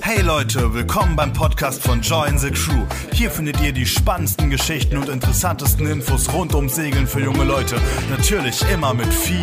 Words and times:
Hey 0.00 0.20
Leute, 0.22 0.72
willkommen 0.74 1.16
beim 1.16 1.32
Podcast 1.32 1.82
von 1.82 2.00
Join 2.00 2.38
the 2.38 2.50
Crew. 2.50 2.86
Hier 3.12 3.30
findet 3.30 3.60
ihr 3.60 3.72
die 3.72 3.86
spannendsten 3.86 4.50
Geschichten 4.50 4.96
und 4.98 5.08
interessantesten 5.08 5.86
Infos 5.86 6.32
rund 6.32 6.54
ums 6.54 6.76
Segeln 6.76 7.06
für 7.06 7.20
junge 7.20 7.44
Leute. 7.44 7.76
Natürlich 8.10 8.62
immer 8.72 8.94
mit 8.94 9.12
viel 9.12 9.38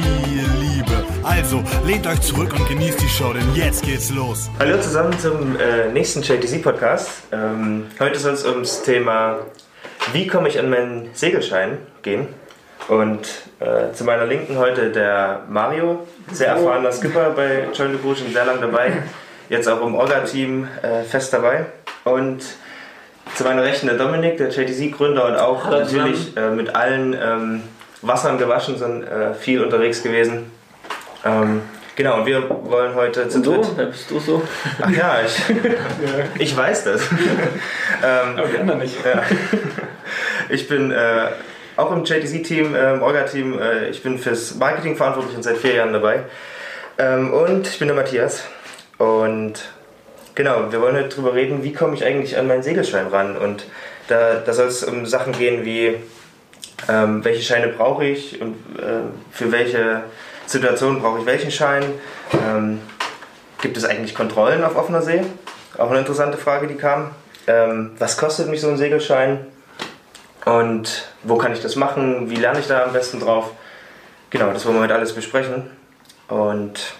Liebe. 0.59 1.05
Also 1.23 1.63
lehnt 1.85 2.07
euch 2.07 2.21
zurück 2.21 2.53
und 2.57 2.67
genießt 2.67 3.01
die 3.01 3.09
Show, 3.09 3.33
denn 3.33 3.53
jetzt 3.55 3.83
geht's 3.83 4.09
los. 4.11 4.49
Hallo 4.59 4.79
zusammen 4.79 5.17
zum 5.19 5.59
äh, 5.59 5.91
nächsten 5.91 6.21
JTC-Podcast. 6.21 7.09
Ähm, 7.31 7.87
heute 7.99 8.19
soll 8.19 8.33
es 8.33 8.45
ums 8.45 8.81
Thema, 8.83 9.39
wie 10.13 10.27
komme 10.27 10.47
ich 10.47 10.59
an 10.59 10.69
meinen 10.69 11.09
Segelschein 11.13 11.77
gehen. 12.01 12.27
Und 12.87 13.27
äh, 13.59 13.93
zu 13.93 14.03
meiner 14.03 14.25
Linken 14.25 14.57
heute 14.57 14.91
der 14.91 15.43
Mario, 15.49 16.05
sehr 16.31 16.47
erfahrener 16.49 16.91
Skipper 16.91 17.31
bei 17.31 17.67
Join 17.73 17.93
the 17.93 17.97
Crew, 17.97 18.15
schon 18.15 18.31
sehr 18.31 18.45
lange 18.45 18.61
dabei. 18.61 19.03
Jetzt 19.49 19.67
auch 19.67 19.85
im 19.85 19.95
Orga-Team 19.95 20.67
äh, 20.81 21.03
fest 21.03 21.33
dabei. 21.33 21.65
Und 22.05 22.43
zu 23.35 23.43
meiner 23.43 23.63
Rechten 23.63 23.87
der 23.87 23.97
Dominik, 23.97 24.37
der 24.37 24.49
JTC-Gründer 24.49 25.25
und 25.27 25.35
auch 25.35 25.65
Hallo 25.65 25.79
natürlich 25.79 26.35
äh, 26.37 26.49
mit 26.49 26.75
allen 26.75 27.13
ähm, 27.13 27.63
Wassern 28.01 28.37
gewaschen, 28.37 28.77
sind 28.77 29.03
äh, 29.03 29.33
viel 29.33 29.63
unterwegs 29.63 30.03
gewesen. 30.03 30.51
Ähm, 31.25 31.61
genau, 31.95 32.19
und 32.19 32.25
wir 32.25 32.49
wollen 32.49 32.95
heute 32.95 33.27
zu 33.29 33.37
Und 33.37 33.45
dritt. 33.47 33.63
du? 33.65 33.77
Wer 33.77 33.85
bist 33.87 34.11
du 34.11 34.19
so? 34.19 34.43
Ach 34.81 34.89
ja, 34.91 35.17
ich, 35.25 35.41
ich 36.39 36.55
weiß 36.57 36.83
das. 36.85 37.01
ähm, 38.03 38.37
Aber 38.37 38.47
die 38.47 38.57
anderen 38.57 38.79
nicht. 38.79 38.95
ja. 39.05 39.23
Ich 40.49 40.67
bin 40.67 40.91
äh, 40.91 41.27
auch 41.77 41.91
im 41.91 42.03
JTC-Team, 42.03 42.75
äh, 42.75 42.93
im 42.93 43.01
Orga-Team. 43.01 43.59
Äh, 43.59 43.89
ich 43.89 44.03
bin 44.03 44.17
fürs 44.17 44.55
Marketing 44.55 44.95
verantwortlich 44.95 45.35
und 45.35 45.43
seit 45.43 45.57
vier 45.57 45.75
Jahren 45.75 45.93
dabei. 45.93 46.23
Ähm, 46.97 47.33
und 47.33 47.67
ich 47.67 47.79
bin 47.79 47.87
der 47.87 47.95
Matthias. 47.95 48.43
Und 49.03 49.55
genau, 50.33 50.71
wir 50.71 50.79
wollen 50.81 50.95
heute 50.95 51.09
drüber 51.09 51.33
reden, 51.33 51.63
wie 51.63 51.73
komme 51.73 51.93
ich 51.93 52.05
eigentlich 52.05 52.37
an 52.37 52.47
meinen 52.47 52.63
Segelschein 52.63 53.07
ran. 53.07 53.35
Und 53.35 53.65
da, 54.07 54.35
da 54.35 54.53
soll 54.53 54.67
es 54.67 54.83
um 54.83 55.05
Sachen 55.05 55.33
gehen 55.33 55.65
wie, 55.65 55.95
ähm, 56.87 57.23
welche 57.23 57.41
Scheine 57.41 57.67
brauche 57.67 58.05
ich 58.05 58.41
und 58.41 58.55
äh, 58.77 59.01
für 59.31 59.51
welche 59.51 60.03
Situation 60.45 61.01
brauche 61.01 61.19
ich 61.19 61.25
welchen 61.25 61.51
Schein. 61.51 61.83
Ähm, 62.33 62.79
gibt 63.61 63.75
es 63.77 63.85
eigentlich 63.85 64.15
Kontrollen 64.15 64.63
auf 64.63 64.75
offener 64.75 65.01
See? 65.01 65.21
Auch 65.77 65.89
eine 65.89 65.99
interessante 65.99 66.37
Frage, 66.37 66.67
die 66.67 66.75
kam. 66.75 67.11
Ähm, 67.47 67.91
was 67.99 68.17
kostet 68.17 68.47
mich 68.47 68.61
so 68.61 68.69
ein 68.69 68.77
Segelschein? 68.77 69.45
Und 70.45 71.09
wo 71.23 71.37
kann 71.37 71.53
ich 71.53 71.61
das 71.61 71.75
machen? 71.75 72.29
Wie 72.29 72.35
lerne 72.35 72.59
ich 72.59 72.67
da 72.67 72.83
am 72.83 72.93
besten 72.93 73.19
drauf? 73.19 73.51
Genau, 74.29 74.51
das 74.51 74.65
wollen 74.65 74.77
wir 74.77 74.83
heute 74.83 74.95
alles 74.95 75.13
besprechen. 75.13 75.69
Und 76.27 76.95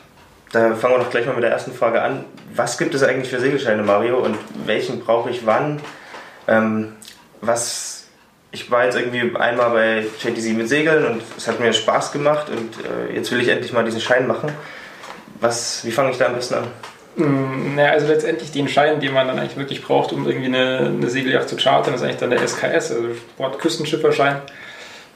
da 0.53 0.75
fangen 0.75 0.93
wir 0.93 0.99
doch 0.99 1.09
gleich 1.09 1.25
mal 1.25 1.33
mit 1.33 1.43
der 1.43 1.51
ersten 1.51 1.73
Frage 1.73 2.01
an. 2.01 2.25
Was 2.55 2.77
gibt 2.77 2.93
es 2.93 3.03
eigentlich 3.03 3.29
für 3.29 3.39
Segelscheine, 3.39 3.83
Mario? 3.83 4.19
Und 4.19 4.37
welchen 4.65 4.99
brauche 4.99 5.29
ich 5.31 5.45
wann? 5.45 5.81
Ähm, 6.47 6.93
was, 7.41 8.07
ich 8.51 8.69
war 8.69 8.85
jetzt 8.85 8.95
irgendwie 8.95 9.35
einmal 9.35 9.71
bei 9.71 10.05
JTC 10.21 10.55
mit 10.55 10.69
Segeln 10.69 11.05
und 11.05 11.23
es 11.35 11.47
hat 11.47 11.59
mir 11.59 11.73
Spaß 11.73 12.11
gemacht 12.11 12.49
und 12.49 12.75
äh, 12.85 13.15
jetzt 13.15 13.31
will 13.31 13.41
ich 13.41 13.47
endlich 13.49 13.73
mal 13.73 13.83
diesen 13.83 13.99
Schein 13.99 14.27
machen. 14.27 14.51
Was, 15.39 15.83
wie 15.85 15.91
fange 15.91 16.11
ich 16.11 16.17
da 16.17 16.27
am 16.27 16.35
besten 16.35 16.53
an? 16.53 16.67
Mm, 17.15 17.75
Naja, 17.75 17.91
also 17.91 18.07
letztendlich 18.07 18.51
den 18.51 18.67
Schein, 18.67 18.99
den 18.99 19.13
man 19.13 19.27
dann 19.27 19.39
eigentlich 19.39 19.57
wirklich 19.57 19.83
braucht, 19.83 20.13
um 20.13 20.27
irgendwie 20.27 20.45
eine, 20.45 20.85
eine 20.85 21.09
Segelyacht 21.09 21.49
zu 21.49 21.55
chartern, 21.57 21.95
ist 21.95 22.03
eigentlich 22.03 22.17
dann 22.17 22.29
der 22.29 22.47
SKS, 22.47 22.91
also 22.91 23.15
Sportküstenschifferschein. 23.15 24.41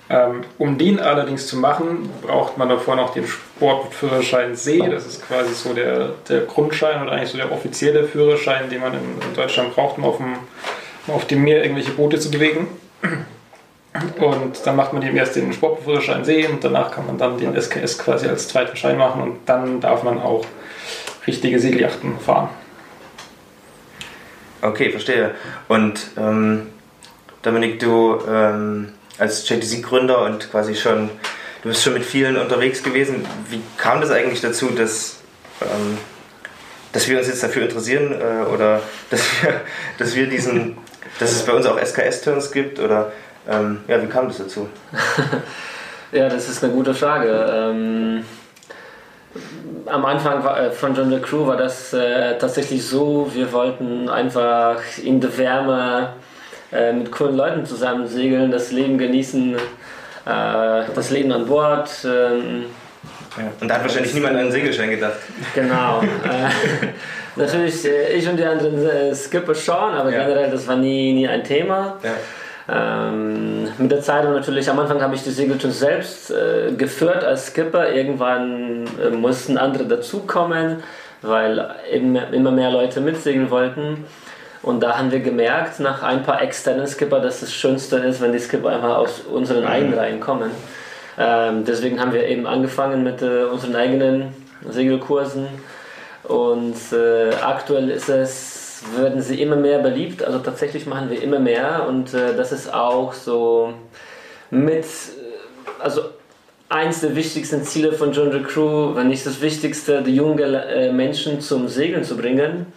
Ähm, 0.09 0.43
um 0.57 0.77
den 0.77 0.99
allerdings 0.99 1.47
zu 1.47 1.57
machen, 1.57 2.09
braucht 2.21 2.57
man 2.57 2.69
davor 2.69 2.95
noch 2.95 3.13
den 3.13 3.27
Sportführerschein 3.27 4.55
See. 4.55 4.79
Das 4.79 5.05
ist 5.05 5.27
quasi 5.27 5.53
so 5.53 5.73
der, 5.73 6.11
der 6.29 6.41
Grundschein 6.41 7.01
und 7.01 7.09
eigentlich 7.09 7.29
so 7.29 7.37
der 7.37 7.51
offizielle 7.51 8.05
Führerschein, 8.05 8.69
den 8.69 8.79
man 8.79 8.93
in, 8.93 9.33
Deutschland 9.35 9.75
braucht, 9.75 9.97
um 9.97 10.05
auf 10.05 10.17
dem, 10.17 10.35
um 11.07 11.13
auf 11.13 11.27
dem 11.27 11.43
Meer 11.43 11.61
irgendwelche 11.61 11.91
Boote 11.91 12.19
zu 12.19 12.31
bewegen. 12.31 12.67
Und 14.19 14.65
dann 14.65 14.75
macht 14.75 14.93
man 14.93 15.01
eben 15.01 15.17
erst 15.17 15.35
den 15.35 15.51
Sportführerschein 15.51 16.23
See 16.23 16.45
und 16.45 16.63
danach 16.63 16.91
kann 16.91 17.05
man 17.05 17.17
dann 17.17 17.37
den 17.37 17.59
SKS 17.59 17.97
quasi 17.97 18.27
als 18.27 18.47
zweiten 18.47 18.77
Schein 18.77 18.97
machen 18.97 19.21
und 19.21 19.39
dann 19.45 19.81
darf 19.81 20.03
man 20.03 20.21
auch 20.21 20.45
richtige 21.25 21.59
Segelyachten 21.59 22.19
fahren. 22.19 22.49
Okay, 24.61 24.91
verstehe. 24.91 25.31
Und 25.67 26.11
ähm, 26.17 26.67
Dominik, 27.41 27.79
du 27.79 28.19
ähm, 28.29 28.93
als 29.19 29.47
JTC-Gründer 29.47 30.23
und 30.23 30.51
quasi 30.51 30.75
schon, 30.75 31.09
du 31.63 31.69
bist 31.69 31.83
schon 31.83 31.93
mit 31.93 32.05
vielen 32.05 32.37
unterwegs 32.37 32.83
gewesen. 32.83 33.25
Wie 33.49 33.61
kam 33.77 34.01
das 34.01 34.11
eigentlich 34.11 34.41
dazu, 34.41 34.67
dass, 34.69 35.17
ähm, 35.61 35.97
dass 36.93 37.07
wir 37.07 37.17
uns 37.17 37.27
jetzt 37.27 37.43
dafür 37.43 37.63
interessieren 37.63 38.13
äh, 38.13 38.45
oder 38.45 38.81
dass 39.09 39.21
wir, 39.41 39.61
dass 39.97 40.15
wir 40.15 40.27
diesen, 40.27 40.77
dass 41.19 41.31
es 41.31 41.45
bei 41.45 41.53
uns 41.53 41.65
auch 41.65 41.79
SKS-Turns 41.79 42.51
gibt 42.51 42.79
oder 42.79 43.11
ähm, 43.49 43.81
ja, 43.87 44.01
wie 44.01 44.07
kam 44.07 44.27
das 44.27 44.37
dazu? 44.37 44.69
Ja, 46.11 46.29
das 46.29 46.47
ist 46.47 46.63
eine 46.63 46.71
gute 46.71 46.93
Frage. 46.93 47.29
Ähm, 47.51 48.23
am 49.87 50.05
Anfang 50.05 50.45
äh, 50.45 50.71
von 50.71 50.95
John 50.95 51.09
the 51.09 51.19
Crew 51.19 51.45
war 51.45 51.57
das 51.57 51.91
äh, 51.91 52.37
tatsächlich 52.37 52.85
so, 52.85 53.29
wir 53.33 53.51
wollten 53.51 54.07
einfach 54.07 54.79
in 55.03 55.19
der 55.19 55.37
Wärme 55.37 56.13
äh, 56.71 56.93
mit 56.93 57.11
coolen 57.11 57.35
Leuten 57.37 57.65
zusammen 57.65 58.07
segeln, 58.07 58.51
das 58.51 58.71
Leben 58.71 58.97
genießen, 58.97 59.55
äh, 59.55 59.59
das 60.25 61.09
Leben 61.11 61.31
an 61.31 61.45
Bord. 61.45 61.89
Ähm, 62.05 62.65
Und 63.61 63.67
da 63.69 63.75
hat 63.75 63.83
wahrscheinlich 63.83 64.13
niemand 64.13 64.33
an 64.35 64.41
einen 64.41 64.51
Segelschein 64.51 64.89
gedacht. 64.89 65.17
Genau. 65.55 66.01
äh, 66.23 66.87
natürlich, 67.35 67.85
äh, 67.85 68.13
ich 68.13 68.27
und 68.27 68.37
die 68.37 68.45
anderen 68.45 69.15
Skipper 69.15 69.55
schon, 69.55 69.93
aber 69.93 70.11
Ja. 70.11 70.23
generell, 70.23 70.51
das 70.51 70.67
war 70.67 70.75
nie, 70.75 71.13
nie 71.13 71.27
ein 71.27 71.43
Thema. 71.43 71.97
Ja. 72.03 72.11
Ähm, 72.69 73.69
mit 73.77 73.89
der 73.91 74.01
Zeit 74.01 74.25
und 74.25 74.33
natürlich 74.33 74.69
am 74.69 74.77
Anfang 74.79 75.01
habe 75.01 75.15
ich 75.15 75.23
die 75.23 75.29
Segeltouren 75.29 75.71
selbst 75.73 76.31
äh, 76.31 76.73
geführt 76.77 77.23
als 77.23 77.47
Skipper. 77.47 77.93
Irgendwann 77.93 78.83
äh, 79.01 79.09
mussten 79.09 79.57
andere 79.57 79.85
dazukommen, 79.85 80.83
weil 81.21 81.65
eben 81.89 82.17
immer 82.33 82.51
mehr 82.51 82.69
Leute 82.69 82.99
mitsegeln 82.99 83.49
wollten. 83.51 84.03
Und 84.61 84.81
da 84.81 84.97
haben 84.97 85.11
wir 85.11 85.19
gemerkt, 85.19 85.79
nach 85.79 86.03
ein 86.03 86.23
paar 86.23 86.41
externen 86.41 86.87
Skipper, 86.87 87.19
dass 87.19 87.39
das 87.41 87.53
Schönste 87.53 87.97
ist, 87.97 88.21
wenn 88.21 88.33
die 88.33 88.39
Skipper 88.39 88.69
einfach 88.69 88.97
aus 88.97 89.21
unseren 89.21 89.65
eigenen 89.65 89.93
Reihen 89.93 90.19
kommen. 90.19 90.51
Ähm, 91.17 91.65
deswegen 91.65 91.99
haben 91.99 92.13
wir 92.13 92.27
eben 92.27 92.45
angefangen 92.45 93.03
mit 93.03 93.21
äh, 93.21 93.43
unseren 93.43 93.75
eigenen 93.75 94.33
Segelkursen. 94.69 95.47
Und 96.23 96.75
äh, 96.91 97.33
aktuell 97.41 97.89
ist 97.89 98.09
es, 98.09 98.83
werden 98.97 99.21
sie 99.21 99.41
immer 99.41 99.55
mehr 99.55 99.79
beliebt. 99.79 100.23
Also 100.23 100.39
tatsächlich 100.39 100.85
machen 100.85 101.09
wir 101.09 101.21
immer 101.21 101.39
mehr. 101.39 101.85
Und 101.87 102.13
äh, 102.13 102.35
das 102.35 102.51
ist 102.51 102.73
auch 102.73 103.13
so 103.13 103.73
mit, 104.49 104.83
äh, 104.83 105.83
also 105.83 106.01
eins 106.69 107.01
der 107.01 107.15
wichtigsten 107.15 107.63
Ziele 107.63 107.93
von 107.93 108.11
John 108.11 108.43
Crew, 108.43 108.95
wenn 108.95 109.07
nicht 109.07 109.25
das 109.25 109.41
Wichtigste, 109.41 110.01
die 110.01 110.15
jungen 110.15 110.53
äh, 110.53 110.91
Menschen 110.91 111.41
zum 111.41 111.67
Segeln 111.67 112.03
zu 112.03 112.17
bringen. 112.17 112.67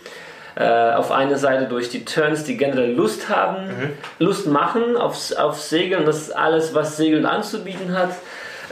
Äh, 0.56 0.93
auf 0.94 1.12
einer 1.12 1.37
Seite 1.37 1.66
durch 1.66 1.91
die 1.91 2.05
Turns, 2.05 2.44
die 2.44 2.56
generell 2.56 2.93
Lust 2.93 3.28
haben, 3.28 3.69
Lust 4.19 4.49
machen 4.49 4.97
aufs, 4.97 5.33
auf 5.33 5.61
Segeln, 5.61 6.05
das 6.06 6.22
ist 6.22 6.37
alles, 6.37 6.75
was 6.75 6.97
Segeln 6.97 7.25
anzubieten 7.25 7.97
hat. 7.97 8.11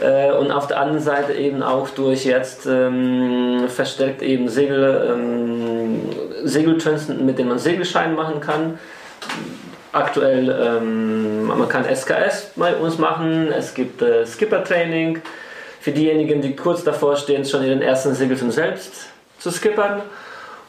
Äh, 0.01 0.31
und 0.31 0.51
auf 0.51 0.67
der 0.67 0.79
anderen 0.79 1.01
Seite 1.01 1.33
eben 1.33 1.63
auch 1.63 1.89
durch 1.89 2.25
jetzt 2.25 2.65
ähm, 2.65 3.65
verstärkt 3.67 4.21
eben 4.21 4.47
Segel, 4.49 5.09
ähm, 5.09 6.01
Segelturns, 6.43 7.07
mit 7.07 7.37
denen 7.37 7.49
man 7.49 7.59
Segelschein 7.59 8.15
machen 8.15 8.39
kann. 8.39 8.79
Aktuell, 9.91 10.49
ähm, 10.49 11.47
man 11.47 11.67
kann 11.67 11.83
SKS 11.83 12.51
bei 12.55 12.75
uns 12.75 12.97
machen, 12.97 13.51
es 13.51 13.73
gibt 13.73 14.01
äh, 14.01 14.25
Skipper-Training 14.25 15.21
für 15.81 15.91
diejenigen, 15.91 16.41
die 16.41 16.55
kurz 16.55 16.83
davor 16.83 17.15
stehen, 17.15 17.43
schon 17.43 17.63
ihren 17.63 17.81
ersten 17.81 18.13
Segelturn 18.13 18.51
selbst 18.51 19.07
zu 19.39 19.49
skippern. 19.49 20.01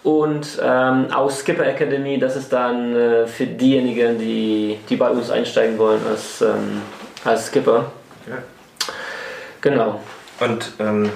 Und 0.03 0.59
ähm, 0.63 1.09
auch 1.13 1.31
Skipper 1.31 1.67
Academy, 1.67 2.19
das 2.19 2.37
ist 2.37 2.53
dann 2.53 2.97
äh, 2.97 3.27
für 3.27 3.47
diejenigen, 3.47 4.19
die, 4.19 4.79
die 4.89 4.97
bei 4.97 5.11
uns 5.11 5.31
einsteigen 5.31 5.77
wollen 5.79 6.01
als, 6.09 6.41
ähm, 6.41 6.81
als 7.25 7.47
Skipper. 7.49 7.93
Ja. 8.27 8.39
Genau. 9.61 10.01
Und 10.41 10.73
ähm, 10.79 11.11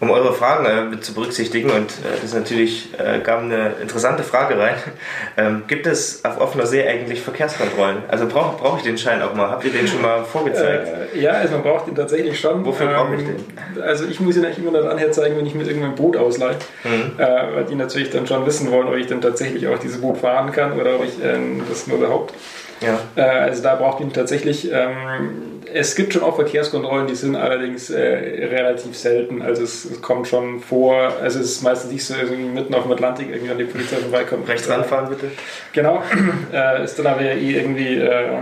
um 0.00 0.10
eure 0.10 0.32
Fragen 0.32 0.64
äh, 0.64 0.84
mit 0.84 1.04
zu 1.04 1.12
berücksichtigen, 1.12 1.70
und 1.70 1.90
äh, 1.90 2.14
das 2.14 2.24
ist 2.24 2.34
natürlich 2.34 2.90
äh, 2.98 3.18
kam 3.18 3.44
eine 3.44 3.72
interessante 3.82 4.22
Frage 4.22 4.58
rein, 4.58 4.74
ähm, 5.36 5.64
gibt 5.66 5.86
es 5.86 6.24
auf 6.24 6.40
offener 6.40 6.66
See 6.66 6.86
eigentlich 6.86 7.20
Verkehrskontrollen? 7.22 8.04
Also 8.08 8.26
brauche 8.26 8.58
brauch 8.58 8.76
ich 8.78 8.84
den 8.84 8.96
Schein 8.96 9.22
auch 9.22 9.34
mal? 9.34 9.50
Habt 9.50 9.64
ihr 9.64 9.72
den 9.72 9.88
schon 9.88 10.02
mal 10.02 10.24
vorgezeigt? 10.24 10.88
Äh, 11.14 11.20
ja, 11.20 11.32
also 11.32 11.54
man 11.54 11.62
braucht 11.62 11.88
ihn 11.88 11.96
tatsächlich 11.96 12.38
schon. 12.38 12.64
Wofür 12.64 12.86
brauche 12.86 13.16
ich 13.16 13.22
den? 13.22 13.82
Also 13.82 14.06
ich 14.06 14.20
muss 14.20 14.36
ihn 14.36 14.44
eigentlich 14.44 14.64
immer 14.64 14.80
dann 14.80 14.98
herzeigen, 14.98 15.36
wenn 15.36 15.46
ich 15.46 15.54
mir 15.54 15.64
irgendein 15.64 15.94
Boot 15.94 16.16
ausleihe. 16.16 16.56
Mhm. 16.84 17.18
Äh, 17.18 17.54
weil 17.54 17.64
die 17.64 17.74
natürlich 17.74 18.10
dann 18.10 18.26
schon 18.26 18.46
wissen 18.46 18.70
wollen, 18.70 18.88
ob 18.88 18.96
ich 18.96 19.06
dann 19.06 19.20
tatsächlich 19.20 19.66
auch 19.66 19.78
dieses 19.78 20.00
Boot 20.00 20.18
fahren 20.18 20.52
kann 20.52 20.78
oder 20.78 20.96
ob 20.96 21.04
ich 21.04 21.14
ähm, 21.22 21.62
das 21.68 21.86
nur 21.86 21.98
behaupte. 21.98 22.34
Ja. 22.80 22.98
Äh, 23.16 23.22
also 23.22 23.62
da 23.62 23.74
braucht 23.74 24.00
ihn 24.00 24.12
tatsächlich. 24.12 24.70
Ähm, 24.72 25.57
es 25.72 25.94
gibt 25.94 26.12
schon 26.12 26.22
auch 26.22 26.36
Verkehrskontrollen, 26.36 27.06
die 27.06 27.14
sind 27.14 27.36
allerdings 27.36 27.90
äh, 27.90 28.00
relativ 28.00 28.96
selten. 28.96 29.42
Also 29.42 29.62
es, 29.62 29.84
es, 29.84 30.00
kommt 30.02 30.28
schon 30.28 30.60
vor, 30.60 31.12
also 31.20 31.40
es 31.40 31.46
ist 31.46 31.62
meistens 31.62 31.92
nicht 31.92 32.04
so 32.04 32.14
mitten 32.14 32.74
auf 32.74 32.84
dem 32.84 32.92
Atlantik 32.92 33.28
irgendwie 33.30 33.50
an 33.50 33.58
die 33.58 33.64
Polizei 33.64 33.96
vorbeikommt. 33.96 34.48
Rechts 34.48 34.68
ranfahren 34.68 35.08
bitte. 35.08 35.30
Genau, 35.72 36.02
äh, 36.52 36.84
ist 36.84 36.98
dann 36.98 37.06
aber 37.06 37.22
ja 37.22 37.32
eh 37.32 37.56
irgendwie 37.56 37.96
äh, 37.96 38.38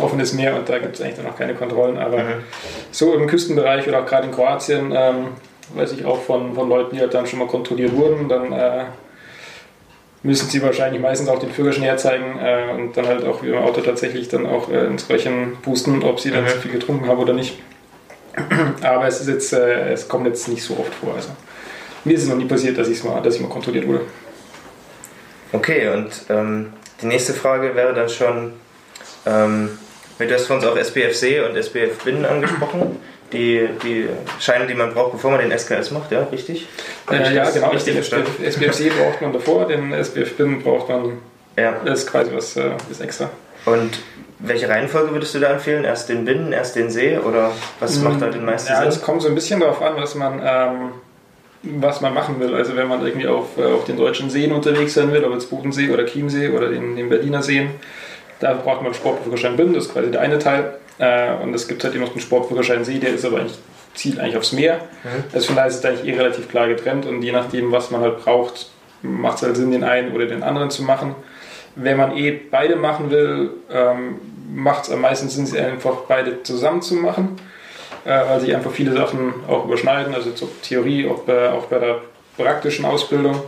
offenes 0.00 0.32
Meer 0.32 0.56
und 0.56 0.68
da 0.68 0.78
gibt 0.78 0.96
es 0.96 1.00
eigentlich 1.00 1.16
dann 1.16 1.26
auch 1.26 1.36
keine 1.36 1.54
Kontrollen. 1.54 1.98
Aber 1.98 2.18
mhm. 2.18 2.44
so 2.90 3.14
im 3.14 3.26
Küstenbereich 3.26 3.86
oder 3.88 4.00
auch 4.00 4.06
gerade 4.06 4.26
in 4.26 4.32
Kroatien, 4.32 4.92
ähm, 4.96 5.28
weiß 5.74 5.92
ich 5.92 6.04
auch 6.04 6.22
von, 6.22 6.54
von 6.54 6.68
Leuten, 6.68 6.96
die 6.96 7.00
halt 7.00 7.14
dann 7.14 7.26
schon 7.26 7.38
mal 7.38 7.48
kontrolliert 7.48 7.94
wurden, 7.94 8.28
dann 8.28 8.52
äh, 8.52 8.84
müssen 10.26 10.50
sie 10.50 10.60
wahrscheinlich 10.60 11.00
meistens 11.00 11.28
auch 11.28 11.38
den 11.38 11.50
Führerschein 11.50 11.84
herzeigen 11.84 12.38
äh, 12.38 12.72
und 12.74 12.96
dann 12.96 13.06
halt 13.06 13.24
auch 13.24 13.42
wie 13.42 13.48
im 13.48 13.58
Auto 13.58 13.80
tatsächlich 13.80 14.28
dann 14.28 14.44
auch 14.44 14.68
äh, 14.70 14.86
entsprechend 14.86 15.62
boosten, 15.62 16.02
ob 16.02 16.20
sie 16.20 16.30
dann 16.30 16.44
mhm. 16.44 16.48
zu 16.48 16.58
viel 16.58 16.72
getrunken 16.72 17.06
haben 17.06 17.18
oder 17.18 17.32
nicht. 17.32 17.58
Aber 18.82 19.06
es 19.06 19.20
ist 19.20 19.28
jetzt, 19.28 19.52
äh, 19.52 19.92
es 19.92 20.08
kommt 20.08 20.26
jetzt 20.26 20.48
nicht 20.48 20.62
so 20.62 20.74
oft 20.74 20.92
vor. 20.94 21.14
Also 21.14 21.30
mir 22.04 22.14
ist 22.14 22.24
es 22.24 22.28
noch 22.28 22.36
nie 22.36 22.44
passiert, 22.44 22.76
dass, 22.76 22.88
mal, 23.04 23.22
dass 23.22 23.36
ich 23.36 23.40
mal 23.40 23.48
kontrolliert 23.48 23.86
wurde. 23.86 24.02
Okay, 25.52 25.88
und 25.88 26.10
ähm, 26.28 26.72
die 27.00 27.06
nächste 27.06 27.32
Frage 27.32 27.74
wäre 27.74 27.94
dann 27.94 28.08
schon, 28.08 28.52
ähm, 29.24 29.78
du 30.18 30.34
hast 30.34 30.46
von 30.46 30.56
uns 30.56 30.66
auch 30.66 30.76
SPFC 30.76 31.48
und 31.48 31.56
SPF 31.56 32.04
Binnen 32.04 32.24
angesprochen 32.24 32.96
die, 33.32 33.68
die 33.82 34.08
Scheine, 34.40 34.66
die 34.66 34.74
man 34.74 34.92
braucht, 34.94 35.12
bevor 35.12 35.32
man 35.32 35.40
den 35.40 35.56
SKS 35.56 35.90
macht, 35.90 36.12
ja, 36.12 36.22
richtig? 36.24 36.68
Äh, 37.10 37.34
ja, 37.34 37.50
genau. 37.50 37.70
Richtig 37.70 37.94
den 37.94 38.46
SPFC 38.46 38.90
braucht 38.96 39.20
man 39.20 39.32
davor, 39.32 39.66
den 39.66 39.92
SPF-Bin 39.92 40.62
braucht 40.62 40.88
man. 40.88 41.18
Ja. 41.56 41.76
Das 41.84 42.00
ist 42.00 42.10
quasi 42.10 42.30
was 42.34 42.56
äh, 42.56 42.70
ist 42.90 43.00
extra. 43.00 43.30
Und 43.64 43.98
welche 44.38 44.68
Reihenfolge 44.68 45.12
würdest 45.12 45.34
du 45.34 45.40
da 45.40 45.52
empfehlen? 45.52 45.84
Erst 45.84 46.08
den 46.08 46.24
Binnen, 46.24 46.52
erst 46.52 46.76
den 46.76 46.90
See 46.90 47.18
oder 47.18 47.52
was 47.80 47.98
mm, 47.98 48.04
macht 48.04 48.22
da 48.22 48.28
den 48.28 48.44
meisten 48.44 48.70
ja, 48.70 48.80
Sinn? 48.80 48.88
Es 48.88 49.02
kommt 49.02 49.22
so 49.22 49.28
ein 49.28 49.34
bisschen 49.34 49.60
darauf 49.60 49.80
an, 49.82 49.94
was 49.96 50.14
man, 50.14 50.40
ähm, 50.44 50.90
was 51.80 52.00
man 52.00 52.14
machen 52.14 52.38
will. 52.38 52.54
Also 52.54 52.76
wenn 52.76 52.86
man 52.86 53.04
irgendwie 53.04 53.26
auf, 53.26 53.56
äh, 53.58 53.64
auf 53.64 53.84
den 53.84 53.96
deutschen 53.96 54.30
Seen 54.30 54.52
unterwegs 54.52 54.94
sein 54.94 55.12
will, 55.12 55.24
ob 55.24 55.32
jetzt 55.32 55.50
Bodensee 55.50 55.90
oder 55.90 56.04
Chiemsee 56.04 56.50
oder 56.50 56.68
den, 56.68 56.96
den 56.96 57.08
Berliner 57.08 57.42
Seen, 57.42 57.70
da 58.40 58.52
braucht 58.52 58.82
man 58.82 58.92
Sportführerschein 58.92 59.56
Binnen, 59.56 59.72
das 59.72 59.86
ist 59.86 59.92
quasi 59.94 60.10
der 60.10 60.20
eine 60.20 60.38
Teil. 60.38 60.74
Äh, 60.98 61.34
und 61.42 61.54
es 61.54 61.68
gibt 61.68 61.84
halt 61.84 61.94
eben 61.94 62.04
noch 62.04 62.12
den 62.12 62.20
Sportführerschein 62.20 62.84
See, 62.84 62.98
der 62.98 63.14
ist 63.14 63.24
aber 63.24 63.38
eigentlich, 63.40 63.58
zielt 63.94 64.18
eigentlich 64.18 64.36
aufs 64.36 64.52
Meer. 64.52 64.76
Mhm. 65.04 65.24
Also 65.32 65.46
von 65.48 65.56
daher 65.56 65.68
ist 65.68 65.76
es 65.76 65.84
eigentlich 65.84 66.06
eh 66.06 66.16
relativ 66.16 66.48
klar 66.48 66.68
getrennt 66.68 67.06
und 67.06 67.22
je 67.22 67.32
nachdem, 67.32 67.72
was 67.72 67.90
man 67.90 68.00
halt 68.00 68.22
braucht, 68.24 68.70
macht 69.02 69.36
es 69.36 69.42
halt 69.42 69.56
Sinn, 69.56 69.70
den 69.70 69.84
einen 69.84 70.12
oder 70.12 70.26
den 70.26 70.42
anderen 70.42 70.70
zu 70.70 70.82
machen. 70.82 71.14
Wenn 71.74 71.96
man 71.98 72.16
eh 72.16 72.30
beide 72.30 72.76
machen 72.76 73.10
will, 73.10 73.50
ähm, 73.70 74.20
macht 74.54 74.84
es 74.84 74.90
am 74.90 75.02
meisten 75.02 75.28
Sinn, 75.28 75.46
sie 75.46 75.58
einfach 75.58 75.96
beide 76.08 76.42
zusammen 76.42 76.80
zu 76.80 76.94
machen, 76.94 77.36
äh, 78.04 78.10
weil 78.10 78.40
sich 78.40 78.54
einfach 78.54 78.70
viele 78.70 78.92
Sachen 78.92 79.34
auch 79.48 79.66
überschneiden, 79.66 80.14
also 80.14 80.30
zur 80.30 80.48
Theorie, 80.62 81.08
auch 81.08 81.20
bei, 81.20 81.50
auch 81.50 81.66
bei 81.66 81.78
der 81.78 82.00
praktischen 82.36 82.84
Ausbildung. 82.84 83.42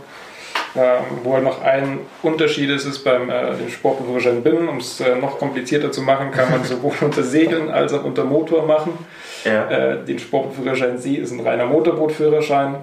Ähm, 0.75 1.03
wo 1.23 1.33
halt 1.33 1.43
noch 1.43 1.63
ein 1.63 1.99
Unterschied 2.21 2.69
ist, 2.69 2.85
ist 2.85 3.03
beim 3.03 3.29
äh, 3.29 3.55
den 3.55 3.69
Sportführerschein 3.69 4.43
Binnen, 4.43 4.67
um 4.67 4.77
es 4.77 4.99
äh, 4.99 5.15
noch 5.15 5.39
komplizierter 5.39 5.91
zu 5.91 6.01
machen, 6.01 6.31
kann 6.31 6.51
man 6.51 6.63
sowohl 6.63 6.93
unter 7.01 7.23
Segeln 7.23 7.71
als 7.71 7.93
auch 7.93 8.03
unter 8.03 8.23
Motor 8.23 8.65
machen. 8.65 8.93
Ja. 9.43 9.69
Äh, 9.69 10.05
den 10.05 10.19
Sportführerschein 10.19 10.99
See 10.99 11.15
ist 11.15 11.31
ein 11.31 11.39
reiner 11.39 11.65
Motorbootführerschein. 11.65 12.75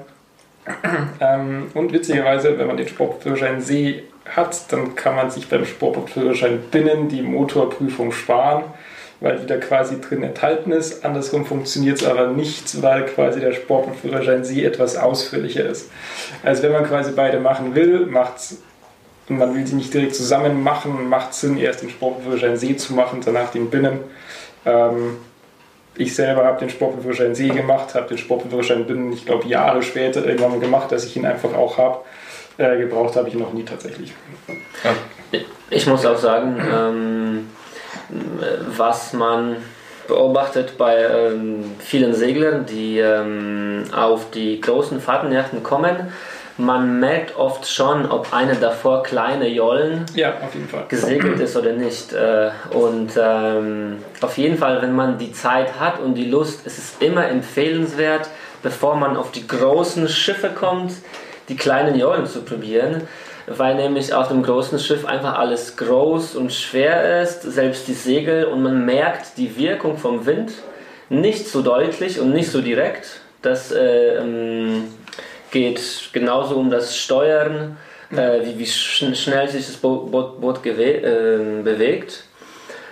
ähm, 1.20 1.68
und 1.74 1.92
witzigerweise, 1.92 2.58
wenn 2.58 2.66
man 2.66 2.76
den 2.76 2.88
Sportführerschein 2.88 3.60
See 3.60 4.02
hat, 4.24 4.72
dann 4.72 4.96
kann 4.96 5.14
man 5.14 5.30
sich 5.30 5.48
beim 5.48 5.64
Sportführerschein 5.64 6.58
Binnen 6.72 7.08
die 7.08 7.22
Motorprüfung 7.22 8.10
sparen 8.10 8.64
weil 9.20 9.38
die 9.38 9.46
da 9.46 9.56
quasi 9.56 10.00
drin 10.00 10.22
enthalten 10.22 10.72
ist. 10.72 11.04
Andersrum 11.04 11.46
funktioniert 11.46 12.00
es 12.00 12.06
aber 12.06 12.28
nicht, 12.28 12.82
weil 12.82 13.06
quasi 13.06 13.40
der 13.40 13.52
Sport- 13.52 13.86
und 13.86 13.96
Führerschein 13.96 14.44
Sie 14.44 14.64
etwas 14.64 14.96
ausführlicher 14.96 15.64
ist. 15.64 15.90
Also 16.42 16.62
wenn 16.62 16.72
man 16.72 16.84
quasi 16.84 17.12
beide 17.12 17.40
machen 17.40 17.74
will, 17.74 18.06
macht 18.06 18.36
es 18.36 18.58
und 19.28 19.38
man 19.38 19.54
will 19.54 19.66
sie 19.66 19.74
nicht 19.74 19.92
direkt 19.92 20.14
zusammen 20.14 20.62
machen, 20.62 21.08
macht 21.08 21.32
es 21.32 21.40
Sinn, 21.40 21.56
erst 21.58 21.82
den 21.82 21.90
Sportführerschein 21.90 22.56
See 22.56 22.76
zu 22.76 22.94
machen, 22.94 23.20
danach 23.24 23.50
den 23.50 23.70
Binnen. 23.70 24.00
Ähm, 24.64 25.16
ich 25.96 26.14
selber 26.14 26.44
habe 26.44 26.60
den 26.60 26.70
Sportführerschein 26.70 27.34
See 27.34 27.48
gemacht, 27.48 27.94
habe 27.94 28.08
den 28.08 28.18
Sportführerschein 28.18 28.86
Binnen, 28.86 29.12
ich 29.12 29.26
glaube, 29.26 29.48
Jahre 29.48 29.82
später 29.82 30.24
irgendwann 30.24 30.60
gemacht, 30.60 30.92
dass 30.92 31.04
ich 31.04 31.16
ihn 31.16 31.26
einfach 31.26 31.54
auch 31.54 31.78
habe. 31.78 31.98
Äh, 32.58 32.78
gebraucht 32.78 33.16
habe 33.16 33.28
ich 33.28 33.34
ihn 33.34 33.40
noch 33.40 33.52
nie 33.52 33.64
tatsächlich. 33.64 34.12
Ja. 34.84 35.40
Ich 35.70 35.86
muss 35.86 36.06
auch 36.06 36.16
sagen, 36.16 36.62
ähm, 36.72 37.46
was 38.76 39.12
man 39.12 39.56
beobachtet 40.06 40.78
bei 40.78 41.04
ähm, 41.04 41.74
vielen 41.78 42.14
Seglern, 42.14 42.66
die 42.66 42.98
ähm, 42.98 43.84
auf 43.94 44.30
die 44.30 44.60
großen 44.60 45.00
Fahrtenjachten 45.00 45.62
kommen. 45.62 46.12
Man 46.58 47.00
merkt 47.00 47.36
oft 47.36 47.68
schon, 47.68 48.10
ob 48.10 48.32
eine 48.32 48.54
davor 48.54 49.02
kleine 49.02 49.46
Jollen 49.48 50.06
ja, 50.14 50.32
gesegelt 50.88 51.38
ist 51.38 51.54
oder 51.56 51.72
nicht. 51.72 52.14
Äh, 52.14 52.50
und 52.70 53.10
ähm, 53.20 53.98
auf 54.22 54.38
jeden 54.38 54.56
Fall, 54.56 54.80
wenn 54.80 54.94
man 54.94 55.18
die 55.18 55.32
Zeit 55.32 55.78
hat 55.78 56.00
und 56.00 56.14
die 56.14 56.24
Lust, 56.24 56.66
ist 56.66 56.78
es 56.78 56.94
immer 57.00 57.28
empfehlenswert, 57.28 58.30
bevor 58.62 58.96
man 58.96 59.18
auf 59.18 59.32
die 59.32 59.46
großen 59.46 60.08
Schiffe 60.08 60.48
kommt, 60.48 60.92
die 61.50 61.56
kleinen 61.56 61.98
Jollen 61.98 62.26
zu 62.26 62.42
probieren 62.42 63.02
weil 63.46 63.76
nämlich 63.76 64.12
auf 64.12 64.28
dem 64.28 64.42
großen 64.42 64.78
Schiff 64.78 65.04
einfach 65.04 65.38
alles 65.38 65.76
groß 65.76 66.34
und 66.36 66.52
schwer 66.52 67.22
ist, 67.22 67.42
selbst 67.42 67.86
die 67.88 67.94
Segel 67.94 68.44
und 68.46 68.62
man 68.62 68.84
merkt 68.84 69.38
die 69.38 69.56
Wirkung 69.56 69.98
vom 69.98 70.26
Wind 70.26 70.52
nicht 71.08 71.48
so 71.48 71.62
deutlich 71.62 72.20
und 72.20 72.32
nicht 72.32 72.50
so 72.50 72.60
direkt. 72.60 73.20
Das 73.42 73.70
äh, 73.70 74.16
ähm, 74.16 74.84
geht 75.50 75.80
genauso 76.12 76.56
um 76.56 76.70
das 76.70 76.96
Steuern, 76.96 77.76
äh, 78.10 78.44
wie, 78.44 78.58
wie 78.58 78.66
schn 78.66 79.14
schnell 79.14 79.48
sich 79.48 79.66
das 79.66 79.76
Boot, 79.76 80.10
Boot, 80.10 80.40
Boot 80.40 80.66
äh, 80.66 81.62
bewegt. 81.62 82.24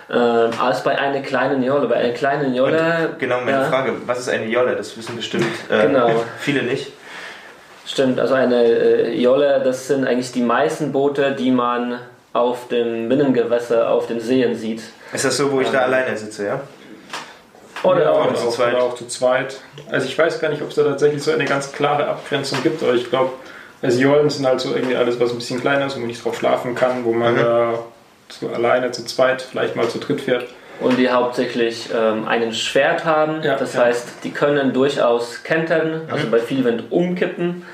Ähm, 0.07 0.51
als 0.61 0.83
bei 0.83 0.97
einer 0.97 1.21
kleinen 1.21 1.63
Jolle. 1.63 1.87
Bei 1.87 1.95
einer 1.95 2.13
kleinen 2.13 2.53
Jolle. 2.53 3.09
Und 3.11 3.19
genau, 3.19 3.39
meine 3.39 3.51
ja. 3.51 3.63
Frage: 3.65 3.93
Was 4.05 4.19
ist 4.19 4.29
eine 4.29 4.45
Jolle? 4.45 4.75
Das 4.75 4.95
wissen 4.95 5.15
bestimmt 5.15 5.47
äh, 5.69 5.87
genau. 5.87 6.11
viele 6.39 6.61
nicht. 6.61 6.91
Stimmt, 7.85 8.19
also 8.19 8.33
eine 8.33 8.63
äh, 8.63 9.19
Jolle, 9.19 9.61
das 9.63 9.87
sind 9.87 10.07
eigentlich 10.07 10.31
die 10.31 10.41
meisten 10.41 10.91
Boote, 10.91 11.33
die 11.33 11.51
man 11.51 11.99
auf 12.33 12.67
dem 12.67 13.07
Binnengewässer, 13.09 13.89
auf 13.89 14.07
den 14.07 14.19
Seen 14.19 14.55
sieht. 14.55 14.81
Ist 15.13 15.25
das 15.25 15.37
so, 15.37 15.51
wo 15.51 15.61
ich 15.61 15.67
ähm, 15.67 15.73
da 15.73 15.79
alleine 15.81 16.17
sitze, 16.17 16.47
ja? 16.47 16.61
Oder, 17.83 18.03
ja, 18.03 18.11
auch, 18.11 18.25
oder, 18.25 18.35
zu 18.35 18.49
zweit. 18.49 18.73
oder 18.73 18.83
auch 18.83 18.95
zu 18.95 19.07
zweit. 19.07 19.57
Also 19.91 20.07
ich 20.07 20.17
weiß 20.17 20.39
gar 20.39 20.49
nicht, 20.49 20.61
ob 20.61 20.69
es 20.69 20.75
da 20.75 20.83
tatsächlich 20.83 21.21
so 21.21 21.31
eine 21.31 21.45
ganz 21.45 21.71
klare 21.71 22.07
Abgrenzung 22.07 22.63
gibt, 22.63 22.81
aber 22.81 22.95
ich 22.95 23.09
glaube, 23.09 23.31
also 23.81 23.99
Jollen 23.99 24.29
sind 24.31 24.47
halt 24.47 24.59
so 24.59 24.73
irgendwie 24.73 24.95
alles, 24.95 25.19
was 25.19 25.31
ein 25.31 25.37
bisschen 25.37 25.61
kleiner 25.61 25.85
ist, 25.85 25.95
wo 25.95 25.99
man 25.99 26.07
nicht 26.07 26.25
drauf 26.25 26.35
schlafen 26.35 26.73
kann, 26.73 27.05
wo 27.05 27.13
man 27.13 27.33
mhm. 27.33 27.37
da 27.37 27.79
so 28.29 28.49
alleine 28.49 28.89
zu 28.91 29.05
zweit, 29.05 29.43
vielleicht 29.43 29.75
mal 29.75 29.87
zu 29.87 29.99
dritt 29.99 30.21
fährt 30.21 30.45
und 30.79 30.97
die 30.97 31.09
hauptsächlich 31.09 31.89
ähm, 31.95 32.27
einen 32.27 32.53
Schwert 32.53 33.05
haben. 33.05 33.43
Ja, 33.43 33.55
das 33.55 33.73
ja. 33.73 33.85
heißt, 33.85 34.23
die 34.23 34.31
können 34.31 34.73
durchaus 34.73 35.43
kentern, 35.43 36.01
also 36.11 36.27
mhm. 36.27 36.31
bei 36.31 36.39
viel 36.39 36.63
Wind 36.63 36.91
umkippen. 36.91 37.65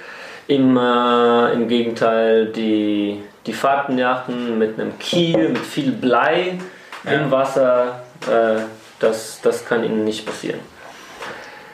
Im, 0.51 0.75
äh, 0.75 1.53
Im 1.53 1.67
Gegenteil, 1.67 2.47
die, 2.47 3.21
die 3.45 3.53
Fahrtenjachten 3.53 4.57
mit 4.57 4.79
einem 4.79 4.97
Kiel, 4.99 5.49
mit 5.49 5.59
viel 5.59 5.91
Blei 5.93 6.57
ja. 7.05 7.11
im 7.11 7.31
Wasser, 7.31 8.01
äh, 8.27 8.61
das, 8.99 9.39
das 9.41 9.65
kann 9.65 9.83
ihnen 9.83 10.03
nicht 10.03 10.25
passieren. 10.25 10.59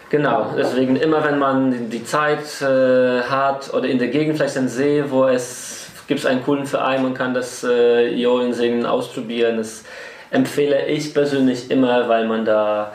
Genau, 0.10 0.54
deswegen 0.56 0.96
immer 0.96 1.24
wenn 1.26 1.40
man 1.40 1.90
die 1.90 2.06
Zeit 2.06 2.62
äh, 2.62 3.22
hat 3.24 3.74
oder 3.74 3.88
in 3.88 3.98
der 3.98 4.10
Gegend 4.10 4.38
vielleicht 4.38 4.58
einen 4.58 4.70
See, 4.70 5.04
wo 5.08 5.26
es 5.26 5.90
gibt 6.08 6.26
einen 6.26 6.44
coolen 6.44 6.66
Verein, 6.66 7.02
man 7.02 7.14
kann 7.14 7.34
das 7.34 7.64
äh, 7.64 8.10
Jolensegeln 8.10 8.86
ausprobieren. 8.86 9.60
Es, 9.60 9.84
empfehle 10.32 10.88
ich 10.88 11.14
persönlich 11.14 11.72
immer, 11.72 12.08
weil 12.10 12.28
man 12.28 12.46
da 12.46 12.92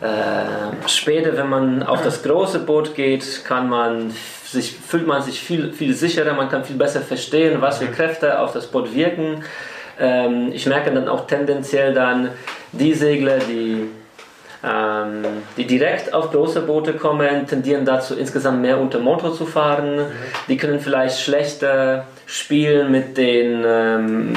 äh, 0.00 0.88
später, 0.88 1.36
wenn 1.36 1.48
man 1.48 1.82
auf 1.82 2.02
das 2.02 2.22
große 2.22 2.60
Boot 2.60 2.94
geht, 2.94 3.44
kann 3.44 3.68
man 3.68 4.12
sich, 4.44 4.72
fühlt 4.72 5.06
man 5.06 5.22
sich 5.22 5.40
viel, 5.40 5.72
viel 5.72 5.94
sicherer, 5.94 6.34
man 6.34 6.48
kann 6.48 6.64
viel 6.64 6.76
besser 6.76 7.00
verstehen, 7.00 7.60
was 7.60 7.78
für. 7.78 7.86
Kräfte 7.86 8.40
auf 8.40 8.52
das 8.52 8.66
Boot 8.68 8.94
wirken. 8.94 9.42
Ähm, 9.98 10.50
ich 10.52 10.66
merke 10.66 10.92
dann 10.92 11.08
auch 11.08 11.26
tendenziell 11.26 11.92
dann 11.92 12.30
die 12.72 12.94
Segler, 12.94 13.38
die 13.38 13.88
ähm, 14.64 15.22
die 15.56 15.66
direkt 15.66 16.12
auf 16.12 16.32
große 16.32 16.62
Boote 16.62 16.94
kommen, 16.94 17.46
tendieren 17.46 17.84
dazu, 17.84 18.16
insgesamt 18.16 18.60
mehr 18.60 18.80
unter 18.80 18.98
Motor 18.98 19.32
zu 19.32 19.46
fahren. 19.46 19.96
Mhm. 19.96 20.06
Die 20.48 20.56
können 20.56 20.80
vielleicht 20.80 21.20
schlechter 21.20 22.06
spielen 22.26 22.90
mit 22.90 23.16
den 23.16 23.62
ähm, 23.64 24.32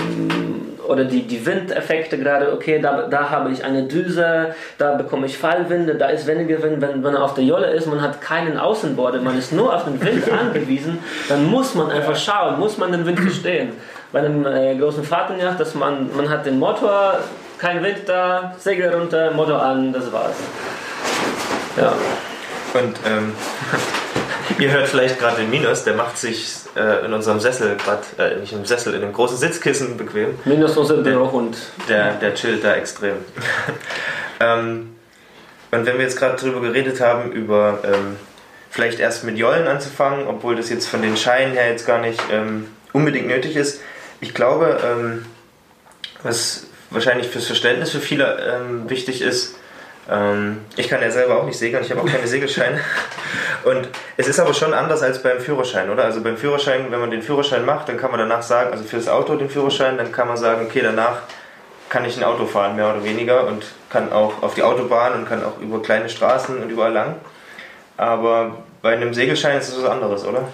oder 0.91 1.05
die, 1.05 1.23
die 1.23 1.45
Windeffekte 1.45 2.17
gerade, 2.17 2.51
okay, 2.53 2.79
da, 2.79 3.07
da 3.07 3.29
habe 3.29 3.51
ich 3.51 3.63
eine 3.63 3.83
Düse, 3.83 4.53
da 4.77 4.95
bekomme 4.95 5.25
ich 5.25 5.37
Fallwinde, 5.37 5.95
da 5.95 6.07
ist 6.07 6.27
weniger 6.27 6.61
Wind, 6.61 6.81
wenn 6.81 7.01
man 7.01 7.15
auf 7.15 7.33
der 7.33 7.45
Jolle 7.45 7.67
ist, 7.71 7.87
man 7.87 8.01
hat 8.01 8.21
keinen 8.21 8.57
Außenborde, 8.57 9.19
man 9.19 9.37
ist 9.37 9.53
nur 9.53 9.73
auf 9.73 9.85
den 9.85 10.01
Wind 10.01 10.29
angewiesen, 10.39 10.99
dann 11.29 11.49
muss 11.49 11.73
man 11.75 11.89
einfach 11.89 12.15
schauen, 12.15 12.59
muss 12.59 12.77
man 12.77 12.91
den 12.91 13.05
Wind 13.05 13.19
verstehen. 13.19 13.73
Bei 14.11 14.19
einem 14.19 14.45
äh, 14.45 14.75
großen 14.75 15.03
Fahrtenjacht, 15.03 15.59
dass 15.59 15.73
man, 15.73 16.09
man 16.15 16.29
hat 16.29 16.45
den 16.45 16.59
Motor 16.59 17.19
kein 17.57 17.81
Wind 17.81 18.01
da, 18.07 18.53
Segel 18.59 18.93
runter, 18.93 19.31
Motor 19.31 19.61
an, 19.61 19.93
das 19.93 20.11
war's. 20.11 20.35
Ja. 21.77 21.93
Und 22.73 22.95
ähm, 23.05 23.33
ihr 24.59 24.71
hört 24.71 24.87
vielleicht 24.87 25.19
gerade 25.19 25.37
den 25.37 25.49
Minus, 25.49 25.83
der 25.83 25.93
macht 25.93 26.17
sich 26.17 26.55
äh, 26.75 27.05
in 27.05 27.13
unserem 27.13 27.39
Sessel 27.39 27.77
gerade, 27.77 28.03
äh, 28.17 28.39
nicht 28.39 28.53
im 28.53 28.65
Sessel, 28.65 28.93
in 28.93 29.01
dem 29.01 29.13
großen 29.13 29.37
Sitzkissen 29.37 29.97
bequem. 29.97 30.39
Minus 30.45 30.77
unser 30.77 30.97
Bürohund. 30.97 31.57
Der, 31.87 32.13
der 32.13 32.35
chillt 32.35 32.63
da 32.63 32.75
extrem. 32.75 33.15
ähm, 34.39 34.95
und 35.71 35.85
wenn 35.85 35.97
wir 35.97 36.03
jetzt 36.03 36.17
gerade 36.17 36.37
drüber 36.37 36.61
geredet 36.61 36.99
haben, 36.99 37.31
über 37.31 37.79
ähm, 37.83 38.17
vielleicht 38.69 38.99
erst 38.99 39.23
mit 39.23 39.37
Jollen 39.37 39.67
anzufangen, 39.67 40.27
obwohl 40.27 40.55
das 40.55 40.69
jetzt 40.69 40.87
von 40.87 41.01
den 41.01 41.17
Scheinen 41.17 41.53
her 41.53 41.69
jetzt 41.69 41.85
gar 41.85 41.99
nicht 41.99 42.21
ähm, 42.31 42.67
unbedingt 42.93 43.27
nötig 43.27 43.55
ist. 43.55 43.81
Ich 44.19 44.33
glaube, 44.33 44.79
ähm, 44.85 45.25
was 46.23 46.67
wahrscheinlich 46.89 47.27
fürs 47.27 47.47
Verständnis 47.47 47.91
für 47.91 47.99
viele 47.99 48.37
ähm, 48.39 48.89
wichtig 48.89 49.21
ist, 49.21 49.55
ähm, 50.11 50.57
ich 50.75 50.89
kann 50.89 51.01
ja 51.01 51.09
selber 51.09 51.37
auch 51.37 51.45
nicht 51.45 51.57
segeln, 51.57 51.83
ich 51.83 51.91
habe 51.91 52.01
auch 52.01 52.05
keine 52.05 52.27
Segelscheine. 52.27 52.79
Und 53.63 53.87
es 54.17 54.27
ist 54.27 54.39
aber 54.39 54.53
schon 54.53 54.73
anders 54.73 55.01
als 55.03 55.23
beim 55.23 55.39
Führerschein, 55.39 55.89
oder? 55.89 56.03
Also 56.03 56.21
beim 56.21 56.35
Führerschein, 56.35 56.91
wenn 56.91 56.99
man 56.99 57.11
den 57.11 57.21
Führerschein 57.21 57.63
macht, 57.65 57.87
dann 57.87 57.97
kann 57.97 58.11
man 58.11 58.19
danach 58.19 58.41
sagen, 58.41 58.71
also 58.71 58.83
für 58.83 58.97
das 58.97 59.07
Auto 59.07 59.35
den 59.35 59.49
Führerschein, 59.49 59.97
dann 59.97 60.11
kann 60.11 60.27
man 60.27 60.37
sagen, 60.37 60.65
okay, 60.65 60.81
danach 60.83 61.19
kann 61.89 62.05
ich 62.05 62.17
ein 62.17 62.23
Auto 62.23 62.45
fahren, 62.45 62.75
mehr 62.75 62.89
oder 62.89 63.03
weniger, 63.03 63.47
und 63.47 63.65
kann 63.89 64.11
auch 64.11 64.43
auf 64.43 64.53
die 64.55 64.63
Autobahn 64.63 65.13
und 65.13 65.29
kann 65.29 65.43
auch 65.43 65.59
über 65.61 65.81
kleine 65.81 66.09
Straßen 66.09 66.61
und 66.61 66.69
überall 66.69 66.93
lang. 66.93 67.15
Aber 67.97 68.63
bei 68.81 68.93
einem 68.93 69.13
Segelschein 69.13 69.57
ist 69.59 69.69
es 69.69 69.81
was 69.81 69.89
anderes, 69.89 70.25
oder? 70.25 70.47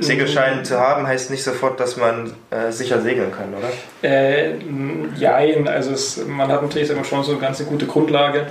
Segelschein 0.00 0.64
zu 0.64 0.78
haben 0.78 1.06
heißt 1.06 1.30
nicht 1.30 1.42
sofort, 1.42 1.80
dass 1.80 1.96
man 1.96 2.32
äh, 2.50 2.70
sicher 2.70 3.00
segeln 3.00 3.32
kann, 3.32 3.54
oder? 3.54 3.68
Äh, 4.08 4.54
jein, 5.16 5.66
also 5.66 5.90
es, 5.90 6.24
man 6.26 6.50
hat 6.52 6.62
natürlich 6.62 6.90
immer 6.90 7.04
schon 7.04 7.24
so 7.24 7.32
eine 7.32 7.40
ganz 7.40 7.64
gute 7.66 7.86
Grundlage. 7.86 8.46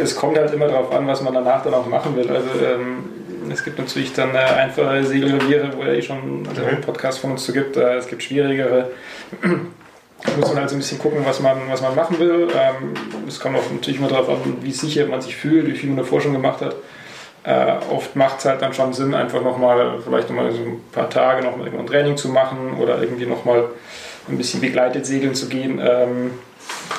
Es 0.00 0.16
kommt 0.16 0.38
halt 0.38 0.52
immer 0.52 0.68
darauf 0.68 0.92
an, 0.92 1.06
was 1.06 1.22
man 1.22 1.34
danach 1.34 1.62
dann 1.62 1.74
auch 1.74 1.86
machen 1.86 2.16
will. 2.16 2.28
Also 2.30 2.48
ähm, 2.64 3.04
es 3.50 3.64
gibt 3.64 3.78
natürlich 3.78 4.12
dann 4.12 4.34
äh, 4.34 4.38
einfache 4.38 5.04
Segelreviere, 5.04 5.70
wo 5.76 5.82
ja 5.82 5.92
eh 5.92 6.02
schon 6.02 6.46
also 6.48 6.64
einen 6.64 6.80
Podcast 6.80 7.18
von 7.18 7.32
uns 7.32 7.44
zu 7.44 7.52
gibt. 7.52 7.76
Äh, 7.76 7.96
es 7.96 8.06
gibt 8.06 8.22
schwierigere. 8.22 8.90
Da 9.40 9.48
muss 10.38 10.48
man 10.48 10.58
halt 10.58 10.70
so 10.70 10.76
ein 10.76 10.78
bisschen 10.78 10.98
gucken, 10.98 11.20
was 11.24 11.40
man, 11.40 11.58
was 11.68 11.82
man 11.82 11.94
machen 11.94 12.18
will. 12.18 12.48
Ähm, 12.54 12.94
es 13.26 13.40
kommt 13.40 13.56
auch 13.56 13.70
natürlich 13.70 13.98
immer 13.98 14.08
darauf 14.08 14.28
an, 14.28 14.58
wie 14.62 14.72
sicher 14.72 15.06
man 15.06 15.20
sich 15.20 15.36
fühlt, 15.36 15.66
wie 15.66 15.76
viel 15.76 15.88
man 15.90 15.98
davor 15.98 16.20
schon 16.20 16.32
gemacht 16.32 16.60
hat. 16.60 16.76
Äh, 17.44 17.74
oft 17.90 18.14
macht 18.14 18.38
es 18.38 18.44
halt 18.44 18.62
dann 18.62 18.72
schon 18.72 18.92
Sinn, 18.92 19.14
einfach 19.14 19.42
nochmal, 19.42 19.98
vielleicht 20.04 20.28
nochmal 20.28 20.52
so 20.52 20.62
ein 20.62 20.80
paar 20.92 21.10
Tage 21.10 21.44
nochmal 21.44 21.68
ein 21.68 21.86
Training 21.86 22.16
zu 22.16 22.28
machen 22.28 22.76
oder 22.80 23.00
irgendwie 23.00 23.26
nochmal 23.26 23.64
ein 24.28 24.38
bisschen 24.38 24.60
begleitet 24.60 25.06
segeln 25.06 25.34
zu 25.34 25.48
gehen. 25.48 25.80
Ähm, 25.84 26.30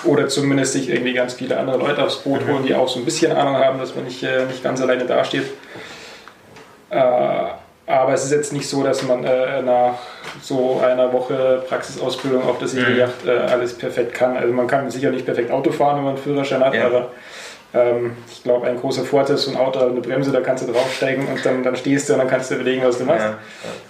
oder 0.04 0.28
zumindest 0.28 0.74
sich 0.74 0.90
irgendwie 0.90 1.14
ganz 1.14 1.34
viele 1.34 1.58
andere 1.58 1.78
Leute 1.78 2.04
aufs 2.04 2.18
Boot 2.18 2.46
holen, 2.48 2.64
die 2.66 2.76
auch 2.76 2.90
so 2.90 3.00
ein 3.00 3.06
bisschen 3.06 3.32
Ahnung 3.32 3.56
haben, 3.58 3.80
dass 3.80 3.96
man 3.96 4.04
nicht, 4.06 4.22
äh, 4.24 4.46
nicht 4.46 4.64
ganz 4.64 4.82
alleine 4.82 5.06
dasteht. 5.06 5.46
Äh, 6.90 6.96
aber 7.86 8.14
es 8.14 8.24
ist 8.24 8.32
jetzt 8.32 8.54
nicht 8.54 8.68
so, 8.68 8.82
dass 8.84 9.04
man 9.04 9.24
äh, 9.26 9.62
nach 9.62 9.96
so 10.42 10.82
einer 10.84 11.12
Woche 11.12 11.64
Praxisausbildung 11.68 12.44
auf 12.48 12.58
der 12.60 12.68
Segelyacht 12.70 13.26
äh, 13.26 13.32
alles 13.32 13.78
perfekt 13.78 14.14
kann. 14.14 14.38
Also 14.38 14.54
man 14.54 14.68
kann 14.68 14.90
sicher 14.90 15.10
nicht 15.10 15.26
perfekt 15.26 15.52
Auto 15.52 15.72
fahren, 15.72 15.98
wenn 15.98 16.04
man 16.06 16.14
einen 16.16 16.24
Führerschein 16.24 16.64
hat, 16.64 16.74
Ja. 16.74 16.86
aber 16.86 17.12
ich 18.32 18.44
glaube, 18.44 18.68
ein 18.68 18.78
großer 18.80 19.04
Vorteil 19.04 19.36
ist 19.36 19.46
so 19.46 19.52
ein 19.52 19.58
Auto 19.58 19.80
hat 19.80 19.90
eine 19.90 20.02
Bremse, 20.02 20.32
da 20.32 20.42
kannst 20.42 20.68
du 20.68 20.72
draufsteigen 20.72 21.28
und 21.28 21.44
dann, 21.44 21.64
dann 21.64 21.76
stehst 21.76 22.08
du 22.08 22.14
und 22.14 22.20
dann 22.20 22.28
kannst 22.28 22.52
du 22.52 22.56
überlegen, 22.56 22.84
was 22.84 23.00
du 23.00 23.06
machst. 23.06 23.26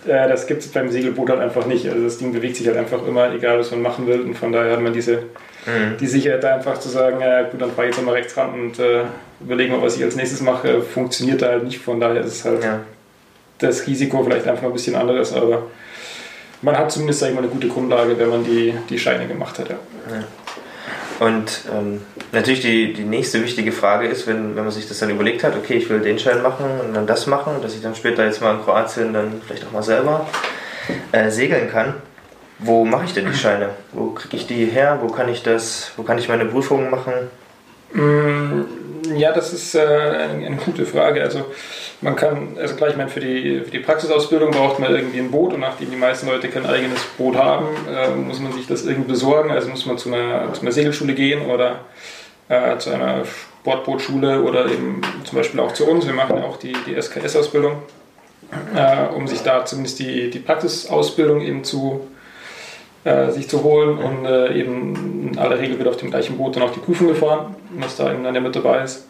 Ja, 0.06 0.26
Äh, 0.26 0.30
das 0.30 0.48
gibt 0.48 0.62
es 0.62 0.70
beim 0.70 0.90
Segelboot 0.90 1.30
halt 1.30 1.42
einfach 1.42 1.66
nicht. 1.66 1.86
Also 1.90 2.02
das 2.04 2.18
Ding 2.18 2.32
bewegt 2.32 2.56
sich 2.56 2.68
halt 2.68 2.78
einfach 2.78 3.06
immer, 3.06 3.34
egal 3.34 3.60
was 3.60 3.72
man 3.72 3.82
machen 3.82 4.08
will. 4.08 4.22
Und 4.22 4.36
von 4.38 4.54
daher 4.54 4.72
hat 4.74 4.82
man 4.82 4.94
diese, 4.94 5.24
Mhm. 5.66 5.98
die 5.98 6.08
Sicherheit 6.08 6.44
da 6.44 6.56
einfach 6.56 6.78
zu 6.80 6.90
sagen, 6.90 7.22
ja 7.22 7.44
gut, 7.44 7.62
dann 7.62 7.72
fahre 7.72 7.88
ich 7.88 7.96
jetzt 7.96 8.06
mal 8.06 8.12
rechts 8.14 8.36
ran 8.36 8.54
und 8.54 8.80
äh, 8.80 9.04
überlege 9.40 9.72
mal, 9.72 9.82
was 9.82 9.96
ich 9.96 10.04
als 10.04 10.16
nächstes 10.18 10.42
mache, 10.42 10.82
funktioniert 10.82 11.42
da 11.42 11.48
halt 11.48 11.64
nicht. 11.64 11.80
Von 11.80 12.00
daher 12.02 12.22
ist 12.22 12.34
es 12.34 12.46
halt 12.46 12.64
ja. 12.64 12.82
das 13.60 13.88
Risiko 13.88 14.24
vielleicht 14.24 14.46
einfach 14.48 14.64
ein 14.64 14.74
bisschen 14.74 14.96
anderes, 14.96 15.34
aber 15.34 15.64
man 16.62 16.78
hat 16.78 16.92
zumindest 16.92 17.20
sag 17.22 17.30
ich 17.30 17.34
mal, 17.36 17.42
eine 17.42 17.50
gute 17.50 17.68
Grundlage, 17.70 18.18
wenn 18.20 18.30
man 18.30 18.44
die, 18.44 18.74
die 18.90 19.00
Scheine 19.00 19.26
gemacht 19.28 19.58
hat. 19.60 19.70
Ja. 19.70 19.76
Und 21.20 21.62
ähm, 21.72 22.02
natürlich 22.32 22.62
die, 22.62 22.94
die 22.94 23.04
nächste 23.04 23.42
wichtige 23.44 23.72
Frage 23.72 24.08
ist, 24.08 24.28
wenn, 24.28 24.56
wenn 24.56 24.64
man 24.64 24.72
sich 24.72 24.88
das 24.88 25.00
dann 25.00 25.10
überlegt 25.10 25.44
hat, 25.44 25.56
okay, 25.56 25.76
ich 25.76 25.90
will 25.90 26.00
den 26.00 26.20
Schein 26.20 26.42
machen 26.42 26.66
und 26.86 26.94
dann 26.94 27.08
das 27.08 27.28
machen, 27.28 27.62
dass 27.62 27.76
ich 27.76 27.82
dann 27.82 27.96
später 27.96 28.26
jetzt 28.26 28.42
mal 28.42 28.56
in 28.56 28.64
Kroatien 28.64 29.14
dann 29.14 29.42
vielleicht 29.46 29.66
auch 29.66 29.72
mal 29.72 29.84
selber 29.84 30.28
äh, 31.12 31.30
segeln 31.30 31.70
kann. 31.70 31.94
Wo 32.60 32.86
mache 32.86 33.06
ich 33.06 33.14
denn 33.14 33.26
die 33.26 33.38
Scheine? 33.38 33.70
Wo 33.92 34.12
kriege 34.12 34.38
ich 34.38 34.48
die 34.48 34.66
her? 34.66 35.00
Wo 35.02 35.08
kann 35.08 35.28
ich 35.30 35.44
das, 35.44 35.92
wo 35.98 36.04
kann 36.04 36.18
ich 36.18 36.30
meine 36.30 36.46
Prüfungen 36.46 36.90
machen? 36.90 37.14
Mm, 37.94 38.62
Ja, 39.18 39.32
das 39.32 39.54
ist 39.54 39.76
äh, 39.76 39.80
eine, 39.80 40.46
eine 40.46 40.56
gute 40.58 40.86
Frage. 40.86 41.22
Also 41.22 41.46
man 42.02 42.16
kann, 42.16 42.58
also 42.60 42.76
klar, 42.76 42.90
ich 42.90 42.98
meine, 42.98 43.10
für 43.10 43.20
die, 43.20 43.62
für 43.62 43.72
die 43.72 43.80
Praxisausbildung 43.80 44.52
braucht 44.52 44.80
man 44.80 44.94
irgendwie 44.94 45.20
ein 45.20 45.32
Boot 45.32 45.54
und 45.54 45.62
nachdem 45.62 45.92
die 45.92 45.98
meisten 45.98 46.28
Leute 46.28 46.50
kein 46.50 46.66
eigenes 46.66 47.04
Boot 47.18 47.36
haben, 47.36 47.68
äh, 47.90 48.10
muss 48.10 48.40
man 48.40 48.52
sich 48.54 48.68
das 48.68 48.86
irgendwie 48.86 49.12
besorgen. 49.12 49.52
Also 49.52 49.70
muss 49.70 49.86
man 49.86 49.98
zu 49.98 50.14
einer, 50.14 50.54
zu 50.54 50.62
einer 50.62 50.72
Segelschule 50.72 51.14
gehen 51.14 51.50
oder 51.50 51.82
äh, 52.50 52.78
zu 52.78 52.92
einer 52.92 53.24
Sportbootschule 53.26 54.42
oder 54.42 54.66
eben 54.66 55.02
zum 55.24 55.38
Beispiel 55.38 55.60
auch 55.60 55.74
zu 55.74 55.88
uns. 55.88 56.06
Wir 56.06 56.14
machen 56.14 56.38
ja 56.38 56.44
auch 56.44 56.58
die, 56.58 56.76
die 56.86 57.02
SKS-Ausbildung, 57.02 57.78
äh, 58.76 59.14
um 59.16 59.28
sich 59.28 59.42
da 59.42 59.66
zumindest 59.66 60.00
die, 60.00 60.30
die 60.30 60.40
Praxisausbildung 60.40 61.42
eben 61.42 61.64
zu 61.64 62.08
äh, 63.04 63.32
sich 63.32 63.50
zu 63.50 63.64
holen 63.64 63.98
und 63.98 64.26
äh, 64.26 64.54
eben 64.54 65.30
in 65.32 65.38
aller 65.38 65.60
Regel 65.60 65.78
wird 65.78 65.90
auf 65.90 65.98
dem 65.98 66.10
gleichen 66.10 66.38
Boot 66.38 66.56
dann 66.56 66.64
auch 66.64 66.72
die 66.72 66.80
Prüfung 66.80 67.08
gefahren, 67.08 67.56
was 67.78 67.98
da 67.98 68.12
eben 68.12 68.24
dann 68.24 68.34
ja 68.34 68.42
mit 68.42 68.56
dabei 68.56 68.84
ist. 68.84 69.08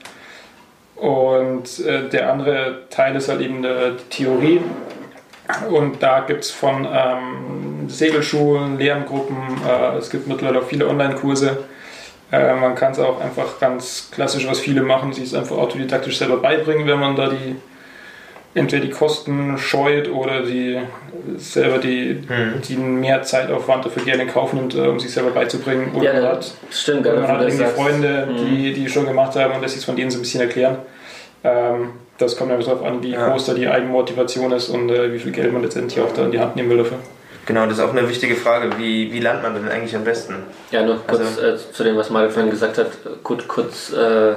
Und 0.95 1.79
äh, 1.85 2.09
der 2.09 2.31
andere 2.31 2.87
Teil 2.89 3.15
ist 3.15 3.29
halt 3.29 3.41
eben 3.41 3.63
äh, 3.63 3.91
die 3.91 4.09
Theorie. 4.09 4.61
Und 5.69 6.01
da 6.01 6.21
gibt 6.21 6.45
es 6.45 6.51
von 6.51 6.87
ähm, 6.91 7.89
Segelschulen, 7.89 8.79
Lerngruppen, 8.79 9.35
äh, 9.67 9.97
es 9.97 10.09
gibt 10.09 10.27
mittlerweile 10.27 10.59
auch 10.59 10.67
viele 10.67 10.87
Online-Kurse. 10.87 11.57
Man 12.31 12.73
kann 12.73 12.93
es 12.93 12.99
auch 12.99 13.21
einfach 13.21 13.59
ganz 13.59 14.09
klassisch, 14.11 14.47
was 14.47 14.59
viele 14.59 14.81
machen, 14.81 15.13
sich 15.13 15.25
es 15.25 15.35
einfach 15.35 15.55
autodidaktisch 15.55 16.17
selber 16.17 16.37
beibringen, 16.37 16.87
wenn 16.87 16.99
man 16.99 17.15
da 17.15 17.29
die 17.29 17.57
entweder 18.55 18.85
die 18.85 18.91
Kosten 18.91 19.57
scheut 19.57 20.09
oder 20.09 20.43
die 20.43 20.79
selber 21.37 21.77
die, 21.77 22.23
Mhm. 22.27 22.61
den 22.67 22.99
mehr 22.99 23.23
Zeitaufwand 23.23 23.85
dafür 23.85 24.03
gerne 24.03 24.23
in 24.23 24.29
Kauf 24.29 24.53
nimmt, 24.53 24.75
äh, 24.75 24.79
um 24.81 24.99
sich 24.99 25.11
selber 25.11 25.31
beizubringen. 25.31 25.91
Oder 25.95 26.03
Ja, 26.05 26.13
man 26.21 26.31
hat, 26.33 26.51
stimmt, 26.69 27.01
oder 27.07 27.15
gerade 27.15 27.27
man 27.27 27.37
hat 27.41 27.47
irgendwie. 27.47 27.65
Freunde, 27.65 28.27
Mhm. 28.29 28.37
die, 28.55 28.73
die 28.73 28.89
schon 28.89 29.05
gemacht 29.05 29.35
haben 29.35 29.53
und 29.55 29.61
lässt 29.61 29.75
sich 29.75 29.85
von 29.85 29.95
denen 29.95 30.11
so 30.11 30.19
ein 30.19 30.21
bisschen 30.21 30.41
erklären. 30.41 30.77
Ähm, 31.43 31.91
das 32.17 32.37
kommt 32.37 32.51
einfach 32.51 32.65
darauf 32.65 32.83
an, 32.85 33.01
wie 33.03 33.11
Ja. 33.11 33.29
groß 33.29 33.45
da 33.47 33.53
die 33.53 33.67
Eigenmotivation 33.67 34.51
ist 34.51 34.69
und 34.69 34.89
äh, 34.89 35.11
wie 35.13 35.19
viel 35.19 35.31
Geld 35.31 35.51
man 35.51 35.61
letztendlich 35.63 35.99
auch 35.99 36.13
da 36.13 36.23
in 36.25 36.31
die 36.31 36.39
Hand 36.39 36.55
nehmen 36.55 36.69
will 36.69 36.77
dafür. 36.77 36.97
Genau, 37.45 37.65
das 37.65 37.73
ist 37.73 37.79
auch 37.83 37.91
eine 37.93 38.07
wichtige 38.07 38.35
Frage. 38.35 38.69
Wie, 38.77 39.11
wie 39.11 39.19
lernt 39.19 39.43
man 39.43 39.53
denn 39.53 39.67
eigentlich 39.67 39.93
am 39.95 40.05
besten? 40.05 40.35
Ja, 40.71 40.83
nur 40.83 40.99
kurz 41.05 41.19
Also- 41.21 41.41
äh, 41.41 41.57
zu 41.73 41.83
dem, 41.83 41.97
was 41.97 42.09
Mario 42.09 42.29
vorhin 42.29 42.49
gesagt 42.51 42.77
hat. 42.77 42.87
Gut, 43.23 43.47
kurz 43.49 43.91
äh, 43.91 44.33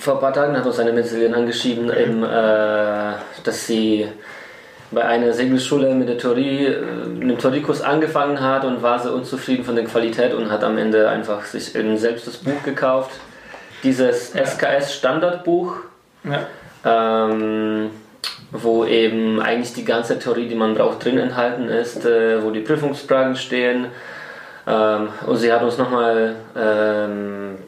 vor 0.00 0.14
ein 0.14 0.20
paar 0.20 0.32
Tagen 0.32 0.56
hat 0.56 0.64
uns 0.66 0.78
eine 0.78 0.92
Mitschülerin 0.92 1.34
angeschrieben, 1.34 1.92
eben, 1.94 2.22
äh, 2.24 3.12
dass 3.44 3.66
sie 3.66 4.08
bei 4.90 5.04
einer 5.04 5.32
Segelschule 5.32 5.94
mit 5.94 6.08
der 6.08 6.18
Theorie, 6.18 6.66
äh, 6.66 6.80
mit 7.06 7.30
dem 7.30 7.38
Theoriekurs 7.38 7.82
angefangen 7.82 8.40
hat 8.40 8.64
und 8.64 8.82
war 8.82 8.98
sehr 8.98 9.12
unzufrieden 9.12 9.64
von 9.64 9.76
der 9.76 9.84
Qualität 9.84 10.34
und 10.34 10.50
hat 10.50 10.64
am 10.64 10.78
Ende 10.78 11.08
einfach 11.08 11.44
sich 11.44 11.74
eben 11.76 11.96
selbst 11.98 12.26
das 12.26 12.38
Buch 12.38 12.62
gekauft. 12.64 13.12
Dieses 13.82 14.34
SKS 14.34 14.94
Standardbuch, 14.94 15.76
Ja. 16.24 17.28
ähm, 17.30 17.90
wo 18.52 18.84
eben 18.84 19.40
eigentlich 19.40 19.74
die 19.74 19.84
ganze 19.84 20.18
Theorie, 20.18 20.48
die 20.48 20.54
man 20.56 20.74
braucht, 20.74 21.04
drin 21.04 21.18
enthalten 21.18 21.68
ist, 21.68 22.04
äh, 22.04 22.42
wo 22.42 22.50
die 22.50 22.60
Prüfungsfragen 22.60 23.36
stehen. 23.36 23.86
Ähm, 24.66 25.08
und 25.26 25.36
sie 25.36 25.52
hat 25.52 25.62
uns 25.62 25.78
nochmal, 25.78 26.34
ähm, 26.56 27.58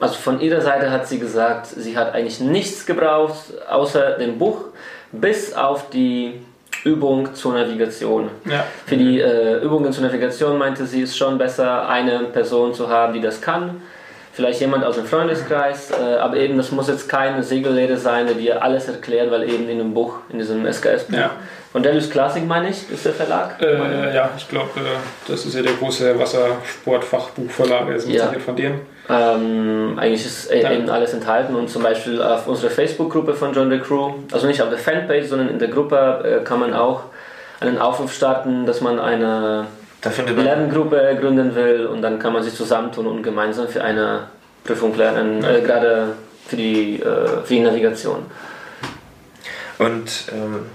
also 0.00 0.14
von 0.14 0.40
ihrer 0.40 0.60
Seite 0.60 0.90
hat 0.90 1.06
sie 1.08 1.18
gesagt, 1.18 1.66
sie 1.66 1.96
hat 1.96 2.14
eigentlich 2.14 2.40
nichts 2.40 2.86
gebraucht 2.86 3.36
außer 3.68 4.12
dem 4.18 4.38
Buch, 4.38 4.66
bis 5.12 5.54
auf 5.54 5.90
die 5.90 6.40
Übung 6.84 7.34
zur 7.34 7.54
Navigation. 7.54 8.30
Ja. 8.44 8.64
Für 8.86 8.96
die 8.96 9.20
äh, 9.20 9.58
Übungen 9.62 9.92
zur 9.92 10.04
Navigation 10.04 10.56
meinte 10.58 10.86
sie, 10.86 11.02
es 11.02 11.10
ist 11.10 11.18
schon 11.18 11.36
besser, 11.38 11.88
eine 11.88 12.20
Person 12.32 12.72
zu 12.74 12.88
haben, 12.88 13.12
die 13.14 13.20
das 13.20 13.40
kann. 13.40 13.82
Vielleicht 14.32 14.60
jemand 14.60 14.84
aus 14.84 14.94
dem 14.94 15.04
Freundeskreis, 15.04 15.90
äh, 15.90 16.16
aber 16.18 16.36
eben, 16.36 16.56
das 16.56 16.70
muss 16.70 16.86
jetzt 16.86 17.08
keine 17.08 17.42
Segellehre 17.42 17.96
sein, 17.96 18.26
der 18.26 18.36
dir 18.36 18.62
alles 18.62 18.86
erklärt, 18.86 19.32
weil 19.32 19.42
eben 19.50 19.68
in 19.68 19.78
dem 19.78 19.92
Buch, 19.92 20.18
in 20.30 20.38
diesem 20.38 20.64
SKS-Buch. 20.72 21.18
Ja. 21.18 21.30
Von 21.72 21.82
Delius 21.82 22.08
Classic, 22.08 22.46
meine 22.46 22.68
ich, 22.70 22.88
ist 22.88 23.04
der 23.04 23.14
Verlag. 23.14 23.60
Äh, 23.60 24.14
ja, 24.14 24.30
ich 24.36 24.48
glaube, 24.48 24.78
äh, 24.78 24.82
das 25.26 25.44
ist 25.44 25.54
ja 25.56 25.62
der 25.62 25.72
große 25.72 26.16
Wassersportfachbuchverlag, 26.16 27.88
also 27.88 28.08
Ja. 28.08 28.28
sicher 28.28 28.40
von 28.40 28.54
denen. 28.54 28.80
Ähm, 29.10 29.98
eigentlich 29.98 30.26
ist 30.26 30.50
äh, 30.50 30.62
Ja. 30.62 30.72
eben 30.72 30.90
alles 30.90 31.14
enthalten 31.14 31.54
und 31.54 31.70
zum 31.70 31.82
Beispiel 31.82 32.20
auf 32.20 32.46
unserer 32.46 32.70
Facebook-Gruppe 32.70 33.34
von 33.34 33.54
John 33.54 33.70
the 33.70 33.78
Crew, 33.78 34.12
also 34.32 34.46
nicht 34.46 34.60
auf 34.60 34.68
der 34.68 34.78
Fanpage, 34.78 35.26
sondern 35.28 35.48
in 35.48 35.58
der 35.58 35.68
Gruppe 35.68 36.40
äh, 36.40 36.44
kann 36.44 36.60
man 36.60 36.74
auch 36.74 37.04
einen 37.60 37.78
Aufruf 37.78 38.12
starten, 38.12 38.66
dass 38.66 38.80
man 38.80 38.98
eine. 39.00 39.66
Lerngruppe 40.36 41.18
gründen 41.20 41.56
will 41.56 41.86
und 41.86 42.02
dann 42.02 42.20
kann 42.20 42.32
man 42.32 42.42
sich 42.44 42.54
zusammentun 42.54 43.08
und 43.08 43.22
gemeinsam 43.24 43.66
für 43.66 43.82
eine 43.82 44.28
Prüfung 44.62 44.94
lernen, 44.96 45.42
äh, 45.42 45.60
gerade 45.60 46.14
für 46.46 46.56
die, 46.56 47.00
äh, 47.02 47.42
für 47.42 47.54
die 47.54 47.60
Navigation. 47.60 48.26
Und 49.78 50.26
ähm, 50.32 50.66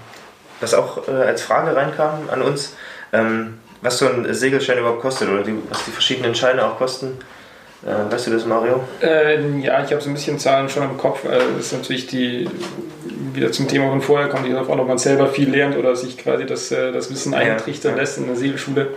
was 0.59 0.73
auch 0.73 1.07
äh, 1.07 1.11
als 1.11 1.41
Frage 1.41 1.75
reinkam 1.75 2.29
an 2.31 2.41
uns, 2.41 2.75
ähm, 3.13 3.59
was 3.81 3.99
so 3.99 4.07
ein 4.07 4.33
Segelschein 4.33 4.77
überhaupt 4.77 5.01
kostet 5.01 5.29
oder 5.29 5.43
die, 5.43 5.55
was 5.69 5.85
die 5.85 5.91
verschiedenen 5.91 6.35
Scheine 6.35 6.65
auch 6.65 6.77
kosten. 6.77 7.17
Äh, 7.85 8.11
weißt 8.11 8.27
du 8.27 8.31
das, 8.31 8.45
Mario? 8.45 8.79
Äh, 9.01 9.59
ja, 9.59 9.83
ich 9.83 9.91
habe 9.91 10.01
so 10.01 10.09
ein 10.09 10.13
bisschen 10.13 10.39
Zahlen 10.39 10.69
schon 10.69 10.83
im 10.83 10.97
Kopf. 10.97 11.25
Also 11.25 11.45
das 11.57 11.65
ist 11.67 11.73
natürlich 11.73 12.07
die, 12.07 12.49
wieder 13.33 13.51
zum 13.51 13.67
Thema 13.67 13.89
von 13.89 14.01
vorher, 14.01 14.29
kommt 14.29 14.49
darauf 14.51 14.69
an, 14.69 14.79
ob 14.79 14.87
man 14.87 14.97
selber 14.97 15.27
viel 15.27 15.49
lernt 15.49 15.75
oder 15.77 15.95
sich 15.95 16.17
quasi 16.17 16.45
das, 16.45 16.71
äh, 16.71 16.91
das 16.91 17.11
Wissen 17.11 17.33
eintrichtern 17.33 17.93
ja. 17.93 18.01
lässt 18.01 18.17
in 18.17 18.27
der 18.27 18.35
Segelschule. 18.35 18.87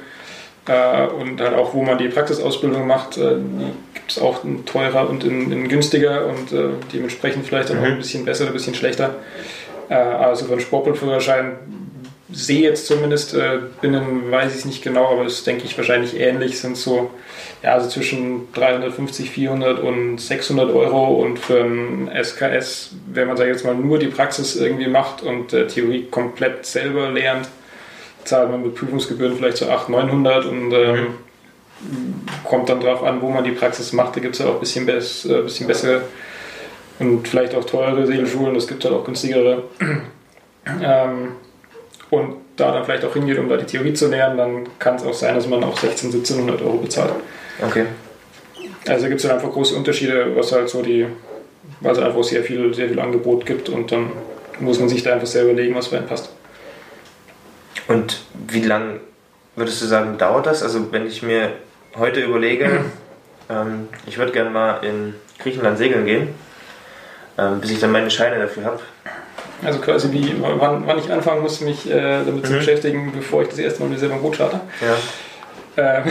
Äh, 0.69 1.07
und 1.09 1.41
halt 1.41 1.55
auch, 1.55 1.75
wo 1.75 1.83
man 1.83 1.99
die 1.99 2.09
Praxisausbildung 2.09 2.87
macht, 2.87 3.17
äh, 3.19 3.37
die 3.37 3.73
gibt 3.95 4.11
es 4.11 4.19
auch 4.21 4.45
in 4.45 4.65
teurer 4.65 5.09
und 5.09 5.25
in, 5.25 5.51
in 5.51 5.69
günstiger 5.69 6.27
und 6.27 6.53
äh, 6.53 6.69
dementsprechend 6.93 7.47
vielleicht 7.47 7.71
auch 7.71 7.75
Mhm. 7.75 7.81
noch 7.81 7.89
ein 7.89 7.99
bisschen 7.99 8.25
besser, 8.25 8.47
ein 8.47 8.53
bisschen 8.53 8.75
schlechter. 8.75 9.15
Also 9.89 10.47
für 10.47 10.53
einen 10.53 10.61
Sportbildführerschein 10.61 11.53
sehe 12.31 12.63
jetzt 12.63 12.87
zumindest, 12.87 13.35
äh, 13.35 13.59
binnen 13.81 14.31
weiß 14.31 14.53
ich 14.53 14.59
es 14.61 14.65
nicht 14.65 14.83
genau, 14.83 15.13
aber 15.13 15.25
das 15.25 15.45
denke 15.45 15.65
ich 15.65 15.77
wahrscheinlich 15.77 16.19
ähnlich, 16.19 16.59
sind 16.59 16.77
so 16.77 17.11
ja, 17.63 17.75
also 17.75 17.89
zwischen 17.89 18.53
350, 18.53 19.31
400 19.31 19.81
und 19.81 20.19
600 20.19 20.71
Euro 20.71 21.23
und 21.23 21.39
für 21.39 21.61
ein 21.61 22.11
SKS, 22.13 22.95
wenn 23.13 23.29
man 23.29 23.37
da 23.37 23.45
jetzt 23.45 23.65
mal 23.65 23.75
nur 23.75 23.99
die 23.99 24.09
Praxis 24.09 24.57
irgendwie 24.57 24.89
macht 24.89 25.23
und 25.23 25.53
äh, 25.53 25.67
Theorie 25.67 26.07
komplett 26.11 26.67
selber 26.67 27.11
lernt, 27.11 27.49
zahlt 28.25 28.51
man 28.51 28.63
mit 28.63 28.75
Prüfungsgebühren 28.75 29.37
vielleicht 29.37 29.59
so 29.59 29.69
800, 29.69 30.07
900 30.07 30.45
und 30.47 30.73
ähm, 30.73 31.07
kommt 32.45 32.69
dann 32.69 32.81
drauf 32.81 33.03
an, 33.03 33.21
wo 33.21 33.31
man 33.31 33.45
die 33.45 33.53
Praxis 33.53 33.93
macht. 33.93 34.17
Da 34.17 34.21
gibt 34.21 34.35
es 34.35 34.41
ja 34.41 34.47
auch 34.47 34.55
ein 34.55 34.61
bisschen, 34.61 34.87
bess, 34.87 35.25
äh, 35.25 35.43
bisschen 35.43 35.67
bessere 35.67 36.03
und 36.99 37.27
vielleicht 37.29 37.55
auch 37.55 37.65
teure 37.65 38.07
Segelschulen, 38.07 38.57
es 38.57 38.67
gibt 38.67 38.85
halt 38.85 38.95
auch 38.95 39.05
günstigere. 39.05 39.65
ähm, 40.83 41.33
und 42.11 42.37
da 42.57 42.73
dann 42.73 42.85
vielleicht 42.85 43.05
auch 43.05 43.13
hingeht, 43.13 43.39
um 43.39 43.49
da 43.49 43.57
die 43.57 43.67
Theorie 43.67 43.93
zu 43.93 44.09
lernen, 44.09 44.39
dann 44.39 44.69
kann 44.79 44.97
es 44.97 45.05
auch 45.05 45.15
sein, 45.15 45.35
dass 45.35 45.47
man 45.47 45.63
auch 45.63 45.77
1600, 45.77 46.31
1700 46.31 46.63
Euro 46.63 46.79
bezahlt. 46.79 47.13
Okay. 47.63 47.87
Also 48.89 49.09
gibt 49.09 49.21
es 49.21 49.27
dann 49.27 49.37
einfach 49.37 49.51
große 49.51 49.75
Unterschiede, 49.75 50.37
was 50.37 50.53
halt 50.53 50.69
so 50.69 50.83
die, 50.83 51.07
weil 51.81 51.93
es 51.93 51.99
einfach 51.99 52.23
sehr 52.23 52.43
viel, 52.43 52.73
sehr 52.73 52.89
viel 52.89 53.01
Angebot 53.01 53.45
gibt 53.45 53.69
und 53.69 53.91
dann 53.91 54.11
muss 54.61 54.79
man 54.79 54.89
sich 54.89 55.03
da 55.03 55.13
einfach 55.13 55.27
selber 55.27 55.51
überlegen, 55.51 55.75
was 55.75 55.89
für 55.89 55.99
einen 55.99 56.07
passt. 56.07 56.31
Und 57.89 58.25
wie 58.49 58.63
lang 58.63 59.01
würdest 59.55 59.83
du 59.83 59.87
sagen, 59.87 60.19
dauert 60.19 60.47
das? 60.47 60.63
Also 60.63 60.93
wenn 60.93 61.07
ich 61.07 61.23
mir 61.23 61.53
heute 61.97 62.21
überlege, 62.21 62.85
ähm, 63.51 63.89
ich 64.07 64.19
würde 64.19 64.33
gerne 64.33 64.51
mal 64.51 64.85
in 64.85 65.15
Griechenland 65.39 65.79
segeln 65.79 66.07
gehen, 66.07 66.29
ähm, 67.39 67.61
bis 67.61 67.71
ich 67.71 67.81
dann 67.81 67.93
meine 67.93 68.11
Scheine 68.11 68.39
dafür 68.39 68.65
habe. 68.65 68.81
Also 69.65 69.79
quasi 69.81 70.13
wie, 70.13 70.35
wann, 70.41 70.87
wann 70.87 70.99
ich 70.99 71.11
anfangen 71.11 71.43
muss, 71.43 71.61
mich 71.61 71.91
äh, 71.91 72.25
damit 72.25 72.47
zu 72.47 72.53
Mhm. 72.53 72.59
beschäftigen, 72.59 73.13
bevor 73.15 73.43
ich 73.43 73.49
das 73.49 73.59
erste 73.59 73.83
Mal 73.83 73.89
mir 73.89 73.99
selber 73.99 74.15
ein 74.17 74.23
Boot 74.23 74.35
starte. 74.35 74.61
Ja. 75.77 75.83
Ähm, 75.97 76.05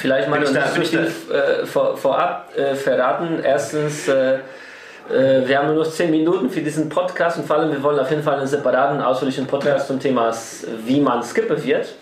Vielleicht 0.00 0.28
mal 0.28 0.42
ich 0.42 0.48
uns 0.48 0.58
ich 0.74 0.80
wichtig, 0.80 1.00
äh, 1.32 1.64
vor, 1.66 1.96
vorab 1.96 2.50
äh, 2.56 2.74
verraten. 2.74 3.40
Erstens, 3.42 4.08
äh, 4.08 4.34
äh, 4.34 5.46
wir 5.46 5.58
haben 5.58 5.66
nur 5.68 5.76
noch 5.84 5.90
10 5.90 6.10
Minuten 6.10 6.50
für 6.50 6.60
diesen 6.60 6.88
Podcast 6.88 7.38
und 7.38 7.46
vor 7.46 7.56
allem, 7.56 7.70
wir 7.70 7.82
wollen 7.82 7.98
auf 7.98 8.10
jeden 8.10 8.22
Fall 8.22 8.38
einen 8.38 8.48
separaten, 8.48 9.00
ausführlichen 9.00 9.46
Podcast 9.46 9.86
zum 9.86 10.00
Thema, 10.00 10.30
s- 10.30 10.66
wie 10.84 11.00
man 11.00 11.22
Skipper 11.22 11.62
wird, 11.62 11.94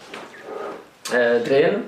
äh, 1.13 1.41
drehen. 1.47 1.85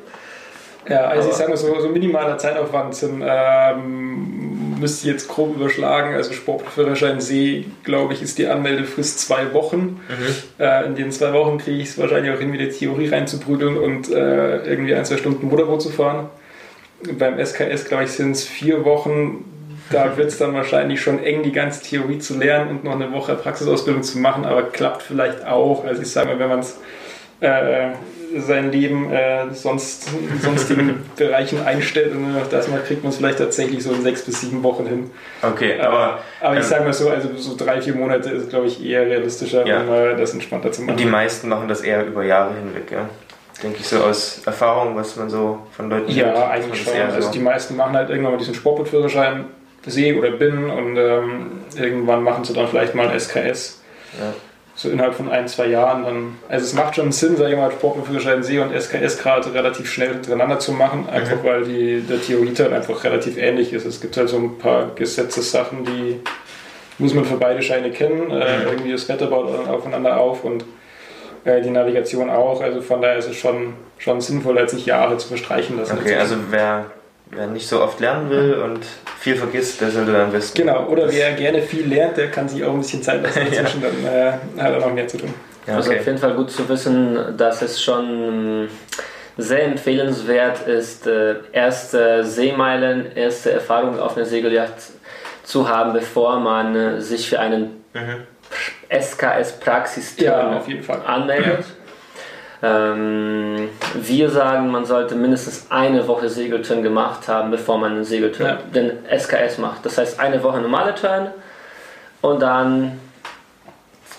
Ja, 0.89 1.07
also 1.07 1.23
ich 1.23 1.35
Aber- 1.35 1.37
sage 1.39 1.51
mal 1.51 1.57
so, 1.57 1.81
so 1.81 1.89
minimaler 1.89 2.37
Zeitaufwand 2.39 2.95
sind, 2.95 3.23
ähm, 3.27 4.36
müsste 4.79 5.07
ich 5.07 5.13
jetzt 5.13 5.29
grob 5.29 5.57
überschlagen. 5.57 6.15
Also 6.15 6.33
Sportführerschein 6.33 7.21
See, 7.21 7.67
glaube 7.85 8.15
ich, 8.15 8.23
ist 8.23 8.39
die 8.39 8.47
Anmeldefrist 8.47 9.21
zwei 9.21 9.53
Wochen. 9.53 10.01
Äh, 10.59 10.87
in 10.87 10.95
den 10.95 11.13
zwei 11.13 11.33
Wochen 11.33 11.59
kriege 11.59 11.79
ich 11.83 11.91
es 11.91 11.99
wahrscheinlich 11.99 12.33
auch 12.33 12.39
hin, 12.39 12.53
wieder 12.53 12.69
Theorie 12.71 13.09
reinzuprügeln 13.09 13.77
und 13.77 14.11
äh, 14.11 14.65
irgendwie 14.65 14.95
ein, 14.95 15.05
zwei 15.05 15.17
Stunden 15.17 15.49
Motorboot 15.49 15.83
zu 15.83 15.91
fahren. 15.91 16.29
Beim 17.19 17.45
SKS, 17.45 17.85
glaube 17.85 18.05
ich, 18.05 18.11
sind 18.11 18.33
es 18.33 18.45
vier 18.45 18.85
Wochen. 18.85 19.45
Da 19.91 20.17
wird 20.17 20.29
es 20.29 20.39
dann 20.39 20.55
wahrscheinlich 20.55 21.01
schon 21.01 21.23
eng, 21.23 21.43
die 21.43 21.53
ganze 21.53 21.83
Theorie 21.83 22.19
zu 22.19 22.39
lernen 22.39 22.71
und 22.71 22.85
noch 22.85 22.95
eine 22.95 23.13
Woche 23.13 23.35
Praxisausbildung 23.35 24.03
zu 24.03 24.19
machen, 24.19 24.45
aber 24.45 24.65
klappt 24.65 25.03
vielleicht 25.03 25.45
auch. 25.45 25.85
Also 25.85 26.03
ich 26.03 26.11
sage 26.11 26.29
mal, 26.29 26.39
wenn 26.39 26.49
man 26.49 26.61
es 26.61 26.79
äh, 27.41 27.91
sein 28.39 28.71
Leben 28.73 29.11
äh, 29.13 29.53
sonst 29.53 30.09
in 30.13 30.41
sonstigen 30.41 31.05
Bereichen 31.17 31.65
einstellt 31.65 32.13
und 32.13 32.23
nur 32.33 32.41
noch 32.43 32.49
das 32.49 32.69
macht, 32.69 32.87
kriegt 32.87 33.03
man 33.03 33.11
es 33.11 33.19
vielleicht 33.19 33.39
tatsächlich 33.39 33.83
so 33.83 33.93
in 33.93 34.03
sechs 34.03 34.23
bis 34.23 34.41
sieben 34.41 34.63
Wochen 34.63 34.87
hin. 34.87 35.11
Okay, 35.43 35.79
Aber, 35.81 35.89
aber 35.99 36.19
aber 36.41 36.53
ich 36.55 36.61
ähm, 36.61 36.67
sage 36.69 36.85
mal 36.85 36.93
so, 36.93 37.09
also 37.11 37.29
so 37.37 37.57
drei, 37.57 37.81
vier 37.81 37.95
Monate 37.95 38.31
ist, 38.31 38.51
glaube 38.51 38.67
ich, 38.67 38.85
eher 38.85 39.03
realistischer, 39.07 39.67
Ja. 39.67 39.83
um 39.83 39.93
äh, 39.93 40.17
das 40.17 40.33
entspannter 40.33 40.73
zu 40.73 40.81
und 40.83 40.87
machen. 40.89 40.97
die 40.99 41.05
meisten 41.07 41.49
machen 41.49 41.69
das 41.69 41.81
eher 41.83 42.05
über 42.07 42.25
Jahre 42.25 42.55
hinweg, 42.55 42.91
ja? 42.91 43.09
Denke 43.63 43.79
ich 43.81 43.89
so 43.89 44.01
aus 44.03 44.43
Erfahrung, 44.45 44.97
was 44.97 45.17
man 45.17 45.31
so 45.31 45.61
von 45.75 45.89
Leuten 45.89 46.07
hört, 46.15 46.17
Ja, 46.17 46.33
ist 46.33 46.39
eigentlich 46.67 46.83
schon. 46.83 46.93
Also 47.01 47.21
so. 47.23 47.33
die 47.33 47.39
meisten 47.39 47.75
machen 47.77 47.95
halt 47.97 48.11
irgendwann 48.11 48.33
mal 48.33 48.39
diesen 48.39 48.55
Sportbootführerschein 48.55 49.45
See 49.87 50.13
oder 50.15 50.33
Bin 50.33 50.69
und 50.69 50.97
ähm, 50.97 51.51
irgendwann 51.79 52.23
machen 52.23 52.45
sie 52.45 52.53
dann 52.53 52.67
vielleicht 52.69 52.95
mal 52.95 53.09
ein 53.09 53.19
SKS. 53.19 53.81
Ja. 54.19 54.35
So 54.79 54.91
innerhalb 54.91 55.15
von 55.15 55.31
ein, 55.31 55.49
zwei 55.49 55.69
Jahren 55.69 56.05
dann. 56.05 56.39
Also 56.49 56.67
es 56.67 56.75
macht 56.75 56.97
schon 56.97 57.11
Sinn, 57.11 57.37
sage 57.37 57.53
ich 57.53 57.57
mal, 57.57 57.71
Sportbootführerschein 57.73 58.43
See 58.43 58.59
und 58.59 58.79
SKS 58.79 59.19
gerade 59.19 59.53
relativ 59.55 59.91
schnell 59.91 60.13
hintereinander 60.13 60.59
zu 60.59 60.73
machen, 60.73 61.09
einfach 61.09 61.43
weil 61.43 61.65
die, 61.65 62.03
der 62.03 62.21
Theorieteil 62.21 62.73
einfach 62.75 63.03
relativ 63.03 63.39
ähnlich 63.39 63.73
ist. 63.73 63.87
Es 63.87 64.03
gibt 64.03 64.19
halt 64.19 64.29
so 64.29 64.37
ein 64.37 64.59
paar 64.59 64.91
Gesetzessachen, 64.95 65.85
die 65.87 66.21
muss 66.99 67.15
man 67.15 67.25
für 67.25 67.37
beide 67.37 67.63
Scheine 67.63 67.91
kennen. 67.91 68.31
Äh, 68.31 68.65
irgendwie 68.65 68.93
das 68.93 69.09
Wetter 69.09 69.29
baut 69.29 69.53
dann 69.53 69.67
aufeinander 69.67 70.19
auf 70.19 70.45
und 70.45 70.65
äh, 71.45 71.63
die 71.63 71.71
Navigation 71.71 72.29
auch. 72.29 72.61
Also 72.61 72.83
von 72.83 73.01
daher 73.01 73.17
ist 73.17 73.29
es 73.29 73.37
schon, 73.37 73.75
schon 73.99 74.21
sinnvoll, 74.21 74.59
als 74.59 74.73
sich 74.73 74.85
Jahre 74.85 75.17
zu 75.17 75.29
verstreichen 75.29 75.79
lassen. 75.79 75.99
Okay, 75.99 76.17
also 76.17 76.37
wer, 76.51 76.91
wer 77.31 77.47
nicht 77.47 77.69
so 77.69 77.83
oft 77.83 78.01
lernen 78.01 78.31
will 78.31 78.55
und 78.55 78.81
viel 79.19 79.37
vergisst, 79.37 79.81
der 79.81 79.91
sollte 79.91 80.13
dann 80.13 80.33
wissen. 80.33 80.55
Genau, 80.55 80.87
oder 80.87 81.11
wer 81.11 81.33
gerne 81.33 81.63
viel 81.63 81.87
lernt, 81.89 82.17
der 82.17 82.31
kann 82.31 82.49
sich 82.49 82.65
auch 82.65 82.73
ein 82.73 82.79
bisschen 82.79 83.03
Zeit 83.03 83.23
lassen 83.23 83.41
dazwischen, 83.51 83.83
dann 83.83 84.05
äh, 84.05 84.33
hat 84.63 84.73
er 84.73 84.81
noch 84.81 84.93
mehr 84.93 85.09
zu 85.09 85.19
tun. 85.19 85.33
Ja, 85.67 85.77
Also 85.77 85.91
okay. 85.91 86.01
auf 86.01 86.07
jeden 86.07 86.19
Fall 86.19 86.35
gut 86.35 86.51
zu 86.51 86.69
wissen, 86.69 87.37
dass 87.37 87.63
es 87.63 87.83
schon 87.83 88.63
mh, 88.65 88.69
sehr 89.39 89.65
empfehlenswert 89.65 90.67
ist, 90.69 91.07
äh, 91.07 91.35
erste 91.53 92.25
Seemeilen, 92.25 93.15
erste 93.15 93.51
Erfahrung 93.53 93.99
auf 93.99 94.17
einer 94.17 94.27
Segelyacht 94.27 94.75
zu 95.43 95.69
haben, 95.69 95.93
bevor 95.93 96.39
man 96.41 96.75
äh, 96.77 97.01
sich 97.01 97.29
für 97.29 97.41
einen 97.41 97.85
Mhm. 97.93 98.25
SKS 98.91 99.59
Praxis 99.59 100.15
Ja, 100.19 100.63
anmeldet. 101.07 101.65
Ähm, 102.63 103.69
wir 103.95 104.31
sagen, 104.31 104.71
man 104.71 104.85
sollte 104.85 105.15
mindestens 105.15 105.67
eine 105.71 106.07
Woche 106.09 106.29
Segelturn 106.29 106.83
gemacht 106.83 107.29
haben, 107.29 107.51
bevor 107.51 107.79
man 107.79 107.93
einen 107.93 108.05
Segelturn, 108.05 108.47
Ja. 108.49 108.59
den 108.75 108.93
SKS 109.11 109.59
macht. 109.59 109.85
Das 109.85 109.99
heißt 109.99 110.19
eine 110.19 110.43
Woche 110.43 110.59
normale 110.61 110.95
Turn 110.95 111.29
und 112.23 112.41
dann 112.41 112.99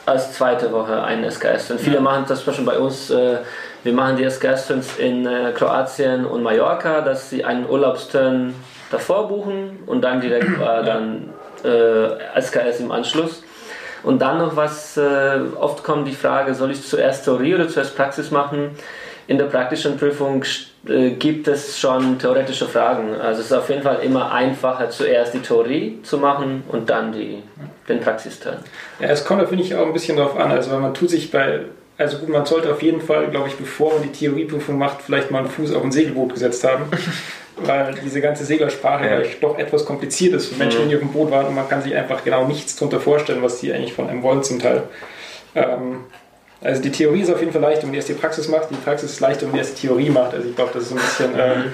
als 0.06 0.34
zweite 0.34 0.72
Woche 0.72 1.04
einen 1.04 1.30
SKS. 1.30 1.72
Und 1.72 1.82
viele 1.82 2.00
machen 2.00 2.26
das 2.28 2.40
zum 2.40 2.48
Beispiel 2.48 2.66
bei 2.66 2.78
uns, 2.78 3.10
äh, 3.10 3.38
wir 3.84 3.94
machen 3.94 4.18
die 4.18 4.24
SKS-Turns 4.24 4.98
in 4.98 5.26
äh, 5.26 5.52
Kroatien 5.54 6.26
und 6.26 6.44
Mallorca, 6.44 7.02
dass 7.02 7.30
sie 7.30 7.44
einen 7.44 7.68
Urlaubsturn 7.70 8.54
davor 8.92 9.28
buchen 9.28 9.80
und 9.86 10.02
dann 10.02 10.22
direkt 10.22 10.46
äh, 10.62 10.84
dann 10.86 11.30
äh, 11.64 12.40
SKS 12.42 12.80
im 12.80 12.92
Anschluss. 12.92 13.44
Und 14.04 14.22
dann 14.22 14.38
noch 14.38 14.56
was, 14.56 14.98
äh, 14.98 15.40
oft 15.60 15.84
kommt 15.84 16.08
die 16.08 16.16
Frage, 16.16 16.54
soll 16.54 16.72
ich 16.72 16.88
zuerst 16.88 17.26
Theorie 17.26 17.56
oder 17.56 17.68
zuerst 17.68 17.96
Praxis 17.96 18.32
machen? 18.32 18.72
In 19.28 19.38
der 19.38 19.46
praktischen 19.46 19.98
Prüfung 19.98 20.44
äh, 20.88 21.12
gibt 21.12 21.48
es 21.48 21.78
schon 21.78 22.18
theoretische 22.18 22.66
Fragen. 22.66 23.16
Also 23.16 23.42
es 23.42 23.48
ist 23.48 23.54
auf 23.54 23.70
jeden 23.70 23.84
Fall 23.84 24.00
immer 24.00 24.32
einfacher, 24.32 24.90
zuerst 24.90 25.34
die 25.34 25.40
Theorie 25.40 26.00
zu 26.04 26.18
machen 26.18 26.64
und 26.70 26.90
dann 26.90 27.12
die, 27.12 27.44
den 27.90 28.00
Praxisturn. 28.00 28.58
Ja, 29.00 29.08
es 29.08 29.26
kommt 29.26 29.42
da, 29.42 29.46
finde 29.46 29.64
ich, 29.64 29.76
auch 29.76 29.86
ein 29.86 29.94
bisschen 29.94 30.18
drauf 30.18 30.38
an. 30.38 30.52
Also, 30.52 30.78
man 30.78 30.94
tut 30.94 31.10
sich 31.10 31.30
bei, 31.30 31.62
also 31.98 32.20
gut, 32.20 32.30
man 32.30 32.46
sollte 32.46 32.72
auf 32.72 32.82
jeden 32.82 33.02
Fall, 33.02 33.28
glaube 33.28 33.50
ich, 33.50 33.56
bevor 33.56 33.94
man 33.94 34.04
die 34.04 34.12
Theorieprüfung 34.12 34.78
macht, 34.78 35.02
vielleicht 35.02 35.30
mal 35.30 35.40
einen 35.40 35.50
Fuß 35.50 35.74
auf 35.74 35.84
ein 35.84 35.92
Segelboot 35.92 36.34
gesetzt 36.34 36.64
haben. 36.64 36.86
Weil 37.58 37.96
diese 38.04 38.22
ganze 38.22 38.46
Seglersprache 38.46 39.06
Ja. 39.06 39.22
doch 39.42 39.58
etwas 39.58 39.86
kompliziert 39.86 40.34
ist 40.34 40.48
für 40.48 40.56
Menschen, 40.56 40.88
die 40.90 40.96
auf 40.96 41.02
dem 41.02 41.12
Boot 41.12 41.32
waren 41.32 41.48
und 41.48 41.56
man 41.56 41.68
kann 41.68 41.82
sich 41.82 41.96
einfach 41.96 42.24
genau 42.24 42.46
nichts 42.46 42.76
darunter 42.76 43.00
vorstellen, 43.00 43.42
was 43.42 43.60
die 43.60 43.74
eigentlich 43.74 43.94
von 43.94 44.08
einem 44.10 44.22
wollen 44.24 44.44
zum 44.44 44.60
Teil. 44.60 44.84
Ähm, 45.56 46.06
also 46.62 46.82
die 46.82 46.92
Theorie 46.92 47.22
ist 47.22 47.32
auf 47.32 47.40
jeden 47.40 47.52
Fall 47.52 47.62
leicht, 47.62 47.82
wenn 47.82 47.90
man 47.90 47.96
erst 47.96 48.10
die 48.10 48.14
Praxis 48.14 48.48
macht. 48.48 48.70
Die 48.72 48.76
Praxis 48.76 49.12
ist 49.12 49.20
leicht, 49.20 49.42
wenn 49.42 49.50
man 49.50 49.60
erst 49.60 49.82
die 49.82 49.88
Theorie 49.88 50.10
macht. 50.10 50.34
Also 50.34 50.50
ich 50.50 50.56
glaube, 50.56 50.72
das 50.74 50.84
ist 50.84 50.90
so 50.90 50.96
ein 50.96 51.02
bisschen, 51.02 51.32
ähm, 51.40 51.72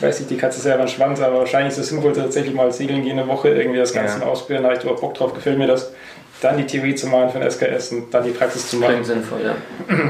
weiß 0.00 0.18
nicht, 0.20 0.30
die 0.30 0.36
Katze 0.36 0.60
selber 0.60 0.82
ein 0.82 0.88
Schwanz, 0.88 1.20
aber 1.20 1.38
wahrscheinlich 1.38 1.72
ist 1.72 1.78
es 1.78 1.88
sinnvoll, 1.88 2.12
tatsächlich 2.12 2.54
mal 2.54 2.70
segeln 2.72 3.02
gehen 3.02 3.18
eine 3.18 3.28
Woche, 3.28 3.48
irgendwie 3.50 3.78
das 3.78 3.92
Ganze 3.92 4.20
Ja. 4.20 4.26
ausprobieren. 4.26 4.62
Da 4.64 4.68
habe 4.70 4.76
ich 4.78 4.82
überhaupt 4.82 5.00
Bock 5.00 5.14
drauf, 5.14 5.32
gefällt 5.32 5.58
mir 5.58 5.66
das. 5.68 5.92
Dann 6.40 6.58
die 6.58 6.66
Theorie 6.66 6.94
zu 6.94 7.06
machen 7.06 7.30
für 7.30 7.38
den 7.38 7.50
SKS 7.50 7.92
und 7.92 8.12
dann 8.12 8.24
die 8.24 8.30
Praxis 8.30 8.68
zu 8.68 8.76
machen. 8.76 8.90
Klingt 8.90 9.06
sinnvoll, 9.06 9.40
ja. 9.44 9.54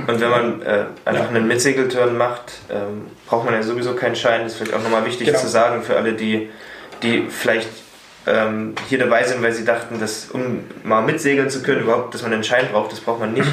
Und 0.06 0.20
wenn 0.20 0.30
man 0.30 0.62
äh, 0.62 0.84
einfach 1.04 1.24
Ja. 1.24 1.28
einen 1.30 1.46
Mitsegelturn 1.46 2.16
macht, 2.16 2.52
ähm, 2.70 3.06
braucht 3.26 3.44
man 3.44 3.54
ja 3.54 3.62
sowieso 3.62 3.94
keinen 3.94 4.16
Schein. 4.16 4.42
Das 4.42 4.52
ist 4.52 4.58
vielleicht 4.58 4.74
auch 4.74 4.82
nochmal 4.82 5.04
wichtig 5.06 5.28
Genau. 5.28 5.38
zu 5.38 5.46
sagen 5.48 5.82
für 5.82 5.96
alle, 5.96 6.14
die, 6.14 6.50
die 7.02 7.26
vielleicht 7.28 7.68
ähm, 8.26 8.74
hier 8.88 8.98
dabei 8.98 9.22
sind, 9.22 9.40
weil 9.42 9.52
sie 9.52 9.64
dachten, 9.64 10.00
dass 10.00 10.26
um 10.32 10.64
mal 10.82 11.00
mitsegeln 11.02 11.48
zu 11.48 11.62
können, 11.62 11.82
überhaupt, 11.82 12.12
dass 12.12 12.22
man 12.22 12.32
einen 12.32 12.42
Schein 12.44 12.66
braucht, 12.72 12.90
das 12.90 12.98
braucht 13.00 13.20
man 13.20 13.32
nicht. 13.32 13.48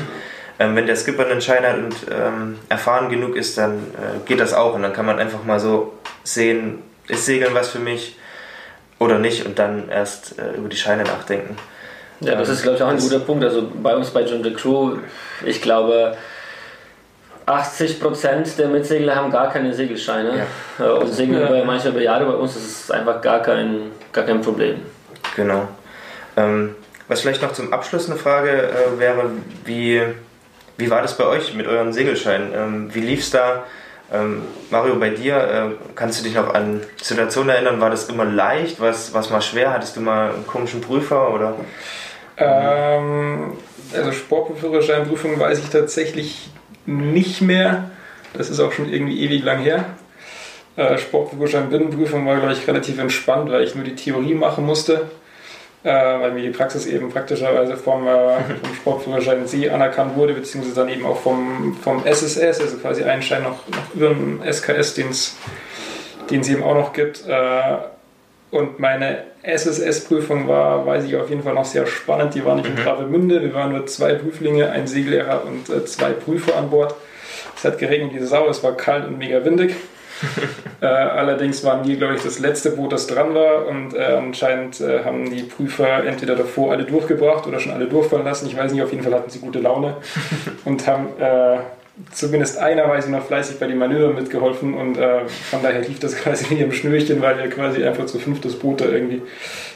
Ähm, 0.59 0.75
wenn 0.75 0.88
der 0.88 0.95
Skipper 0.95 1.27
einen 1.27 1.41
Schein 1.41 1.63
hat 1.63 1.77
und 1.77 1.95
ähm, 2.12 2.57
erfahren 2.69 3.09
genug 3.09 3.36
ist, 3.36 3.57
dann 3.57 3.73
äh, 3.93 4.27
geht 4.27 4.39
das 4.39 4.53
auch 4.53 4.73
und 4.73 4.81
dann 4.83 4.93
kann 4.93 5.05
man 5.05 5.19
einfach 5.19 5.43
mal 5.43 5.59
so 5.59 5.93
sehen, 6.23 6.79
ist 7.07 7.25
Segeln 7.25 7.53
was 7.53 7.69
für 7.69 7.79
mich 7.79 8.17
oder 8.99 9.19
nicht 9.19 9.45
und 9.45 9.59
dann 9.59 9.89
erst 9.89 10.39
äh, 10.39 10.55
über 10.57 10.69
die 10.69 10.77
Scheine 10.77 11.03
nachdenken. 11.03 11.55
Ja, 12.23 12.36
das 12.36 12.49
ist, 12.49 12.63
glaube 12.63 12.77
ich, 12.77 12.83
auch 12.83 12.88
ein 12.89 12.97
guter 12.99 13.19
Punkt. 13.19 13.43
Also 13.43 13.67
bei 13.81 13.95
uns 13.95 14.09
bei 14.12 14.21
John 14.23 14.43
the 14.43 14.53
Crew, 14.53 14.97
ich 15.45 15.62
glaube, 15.62 16.15
80% 17.45 18.55
der 18.57 18.67
Mitsegler 18.69 19.15
haben 19.15 19.31
gar 19.31 19.51
keine 19.51 19.73
Segelscheine 19.73 20.45
Äh, 20.79 20.83
und 20.83 21.13
segeln 21.13 21.41
Ja. 21.41 21.47
über 21.49 21.65
manche 21.65 21.89
über 21.89 22.01
Jahre. 22.01 22.25
Bei 22.25 22.33
uns 22.33 22.55
ist 22.55 22.83
es 22.86 22.91
einfach 22.91 23.21
gar 23.21 23.41
kein, 23.41 23.91
gar 24.13 24.23
kein 24.25 24.41
Problem. 24.41 24.77
Genau. 25.36 25.67
Ähm, 26.38 26.75
was 27.07 27.21
vielleicht 27.21 27.41
noch 27.41 27.51
zum 27.51 27.73
Abschluss 27.73 28.09
eine 28.09 28.17
Frage 28.17 28.49
äh, 28.49 28.99
wäre, 28.99 29.29
wie, 29.65 30.01
wie 30.77 30.89
war 30.89 31.01
das 31.01 31.17
bei 31.17 31.25
euch 31.25 31.53
mit 31.53 31.67
euren 31.67 31.91
Segelscheinen? 31.91 32.53
Ähm, 32.55 32.89
wie 32.95 33.01
lief 33.01 33.19
es 33.19 33.31
da? 33.31 33.63
Ähm, 34.12 34.43
Mario, 34.69 34.95
bei 34.95 35.09
dir, 35.09 35.36
äh, 35.36 35.93
kannst 35.95 36.19
du 36.19 36.23
dich 36.23 36.36
noch 36.36 36.53
an 36.53 36.81
Situationen 37.01 37.49
erinnern? 37.49 37.81
War 37.81 37.89
das 37.89 38.09
immer 38.09 38.25
leicht? 38.25 38.79
War 38.79 38.89
es 38.91 39.12
mal 39.29 39.41
schwer? 39.41 39.73
Hattest 39.73 39.97
du 39.97 40.01
mal 40.01 40.29
einen 40.33 40.47
komischen 40.47 40.81
Prüfer? 40.81 41.33
Oder? 41.33 41.55
Ähm, 42.38 43.54
also 43.93 44.12
Sportführerscheinprüfung 44.12 45.39
weiß 45.39 45.60
ich 45.60 45.69
tatsächlich 45.69 46.50
nicht 46.86 47.41
mehr. 47.41 47.91
Das 48.34 48.50
ist 48.50 48.60
auch 48.60 48.72
schon 48.72 48.91
irgendwie 48.91 49.22
ewig 49.22 49.43
lang 49.43 49.60
her. 49.60 49.86
Äh, 50.76 50.98
Sportführerschein 50.98 51.69
Binnenprüfung 51.69 52.26
war, 52.26 52.38
glaube 52.38 52.54
ich, 52.54 52.67
relativ 52.67 52.98
entspannt, 52.98 53.52
weil 53.52 53.63
ich 53.63 53.76
nur 53.76 53.84
die 53.84 53.96
Theorie 53.96 54.34
machen 54.34 54.65
musste. 54.65 55.12
Äh, 55.84 55.89
weil 55.91 56.32
mir 56.32 56.41
die 56.43 56.50
Praxis 56.50 56.86
eben 56.86 57.10
praktischerweise 57.10 57.76
vom, 57.76 58.08
äh, 58.08 58.38
vom 58.63 58.74
Sportführerschein 58.74 59.46
C 59.46 59.69
anerkannt 59.69 60.15
wurde, 60.15 60.34
beziehungsweise 60.34 60.76
dann 60.76 60.88
eben 60.88 61.06
auch 61.06 61.19
vom, 61.19 61.78
vom 61.84 62.06
SSS, 62.06 62.62
also 62.62 62.78
quasi 62.78 63.04
einen 63.04 63.22
Schein 63.22 63.43
noch, 63.43 63.67
noch 63.67 63.93
über 63.93 64.10
dem 64.10 64.41
SKS, 64.50 64.93
den 64.93 65.10
es 65.10 65.36
eben 66.32 66.63
auch 66.63 66.76
noch 66.76 66.93
gibt. 66.93 67.28
Äh, 67.28 67.78
und 68.52 68.80
meine 68.80 69.26
SSS-Prüfung 69.43 70.47
war, 70.47 70.86
weiß 70.86 71.03
ich 71.03 71.15
auf 71.17 71.29
jeden 71.29 71.43
Fall 71.43 71.53
noch 71.53 71.65
sehr 71.65 71.86
spannend. 71.86 72.34
Die 72.34 72.45
war 72.45 72.56
nicht 72.56 72.67
in 72.67 72.77
Travemünde. 72.77 73.41
Wir 73.41 73.53
waren 73.53 73.73
nur 73.73 73.86
zwei 73.86 74.13
Prüflinge, 74.13 74.71
ein 74.71 74.88
Segellehrer 74.88 75.43
und 75.45 75.69
äh, 75.69 75.86
zwei 75.86 76.12
Prüfer 76.12 76.56
an 76.56 76.69
Bord. 76.69 76.95
Es 77.56 77.65
hat 77.65 77.77
geregnet 77.77 78.13
wie 78.13 78.25
Sau, 78.25 78.47
es 78.47 78.63
war 78.63 78.75
kalt 78.75 79.06
und 79.06 79.17
mega 79.17 79.43
windig. 79.43 79.75
äh, 80.82 80.86
allerdings 80.86 81.63
waren 81.65 81.86
wir, 81.86 81.97
glaube 81.97 82.15
ich, 82.15 82.23
das 82.23 82.39
letzte 82.39 82.71
Boot, 82.71 82.93
das 82.93 83.08
dran 83.08 83.36
war. 83.36 83.67
Und 83.67 83.93
äh, 83.93 84.03
anscheinend 84.17 84.79
äh, 84.79 85.03
haben 85.03 85.29
die 85.29 85.43
Prüfer 85.43 86.06
entweder 86.06 86.36
davor 86.36 86.71
alle 86.71 86.86
durchgebracht 86.86 87.45
oder 87.45 87.60
schon 87.60 87.73
alle 87.73 87.88
durchfallen 87.88 88.25
lassen. 88.25 88.47
Ich 88.47 88.56
weiß 88.56 88.71
nicht, 88.71 88.82
auf 88.82 88.91
jeden 88.91 89.03
Fall 89.03 89.13
hatten 89.13 89.29
sie 89.29 89.39
gute 89.39 89.60
Laune 89.60 89.97
und 90.65 90.88
haben 90.88 91.08
äh, 91.19 91.58
zumindest 92.12 92.58
einer 92.58 92.88
weiß 92.88 93.06
ich 93.06 93.12
noch 93.12 93.25
fleißig 93.25 93.60
bei 93.60 93.67
den 93.67 93.77
Manövern 93.77 94.15
mitgeholfen 94.15 94.73
und 94.73 94.97
äh, 94.97 95.27
von 95.27 95.62
daher 95.62 95.82
lief 95.82 95.99
das 95.99 96.15
quasi 96.21 96.49
wie 96.49 96.62
im 96.62 96.71
Schnürchen, 96.71 97.21
weil 97.21 97.38
wir 97.38 97.49
quasi 97.49 97.84
einfach 97.84 98.06
zu 98.06 98.19
fünf 98.19 98.41
das 98.41 98.53
Boot 98.53 98.82
da 98.82 98.86
irgendwie 98.86 99.21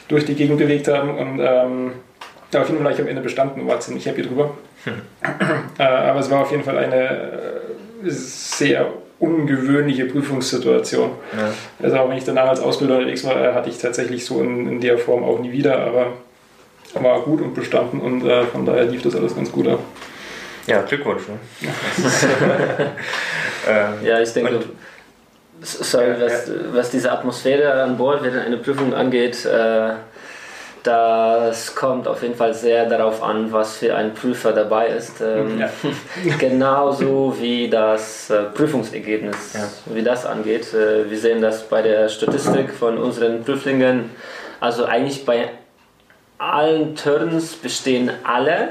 durch 0.08 0.24
die 0.24 0.34
Gegend 0.34 0.58
bewegt 0.58 0.88
haben 0.88 1.16
und 1.16 1.40
ähm, 1.40 1.92
ja, 2.52 2.62
auf 2.62 2.68
jeden 2.68 2.78
Fall 2.78 2.86
war 2.86 2.92
ich 2.92 3.00
am 3.00 3.08
Ende 3.08 3.20
bestanden 3.20 3.60
und 3.60 3.68
war 3.68 3.78
ziemlich 3.80 4.06
happy 4.06 4.22
drüber. 4.22 4.56
äh, 5.78 5.82
aber 5.82 6.20
es 6.20 6.30
war 6.30 6.40
auf 6.40 6.50
jeden 6.50 6.64
Fall 6.64 6.78
eine 6.78 6.96
äh, 8.04 8.10
sehr 8.10 8.86
ungewöhnliche 9.20 10.06
Prüfungssituation. 10.06 11.10
Ja. 11.36 11.52
Also 11.82 11.96
auch 11.98 12.08
wenn 12.08 12.16
ich 12.16 12.24
danach 12.24 12.48
als 12.48 12.60
Ausbilder 12.60 12.96
unterwegs 12.96 13.24
war, 13.24 13.36
äh, 13.36 13.52
hatte 13.52 13.68
ich 13.68 13.78
tatsächlich 13.78 14.24
so 14.24 14.40
in, 14.40 14.68
in 14.68 14.80
der 14.80 14.96
Form 14.96 15.24
auch 15.24 15.40
nie 15.40 15.52
wieder, 15.52 15.78
aber 15.78 16.12
war 16.94 17.20
gut 17.20 17.42
und 17.42 17.54
bestanden 17.54 18.00
und 18.00 18.24
äh, 18.24 18.44
von 18.44 18.64
daher 18.64 18.84
lief 18.84 19.02
das 19.02 19.14
alles 19.14 19.34
ganz 19.34 19.52
gut 19.52 19.68
ab. 19.68 19.80
Ja, 20.68 20.82
Glückwunsch. 20.82 21.22
Ne? 21.28 21.38
ähm, 23.68 23.94
Ja, 24.06 24.20
ich 24.20 24.32
denke, 24.32 24.56
Und- 24.56 24.66
sorry, 25.62 26.14
was, 26.20 26.50
was 26.72 26.90
diese 26.90 27.10
Atmosphäre 27.10 27.82
an 27.82 27.96
Bord 27.96 28.22
während 28.22 28.44
einer 28.46 28.58
Prüfung 28.58 28.94
angeht, 28.94 29.44
äh, 29.44 29.90
das 30.84 31.74
kommt 31.74 32.06
auf 32.06 32.22
jeden 32.22 32.36
Fall 32.36 32.54
sehr 32.54 32.86
darauf 32.88 33.22
an, 33.22 33.52
was 33.52 33.78
für 33.78 33.94
ein 33.96 34.14
Prüfer 34.14 34.52
dabei 34.52 34.86
ist. 34.88 35.20
Ähm, 35.20 35.58
Ja. 35.58 35.68
Genauso 36.38 37.34
wie 37.38 37.68
das 37.68 38.30
äh, 38.30 38.44
Prüfungsergebnis, 38.44 39.54
Ja. 39.54 39.68
wie 39.86 40.02
das 40.02 40.24
angeht. 40.24 40.72
Äh, 40.72 41.10
wir 41.10 41.18
sehen 41.18 41.42
das 41.42 41.64
bei 41.68 41.82
der 41.82 42.08
Statistik 42.08 42.72
von 42.72 42.96
unseren 42.96 43.42
Prüflingen. 43.44 44.10
Also 44.60 44.84
eigentlich 44.84 45.24
bei 45.26 45.50
allen 46.38 46.94
Turns 46.94 47.54
bestehen 47.56 48.10
alle 48.22 48.68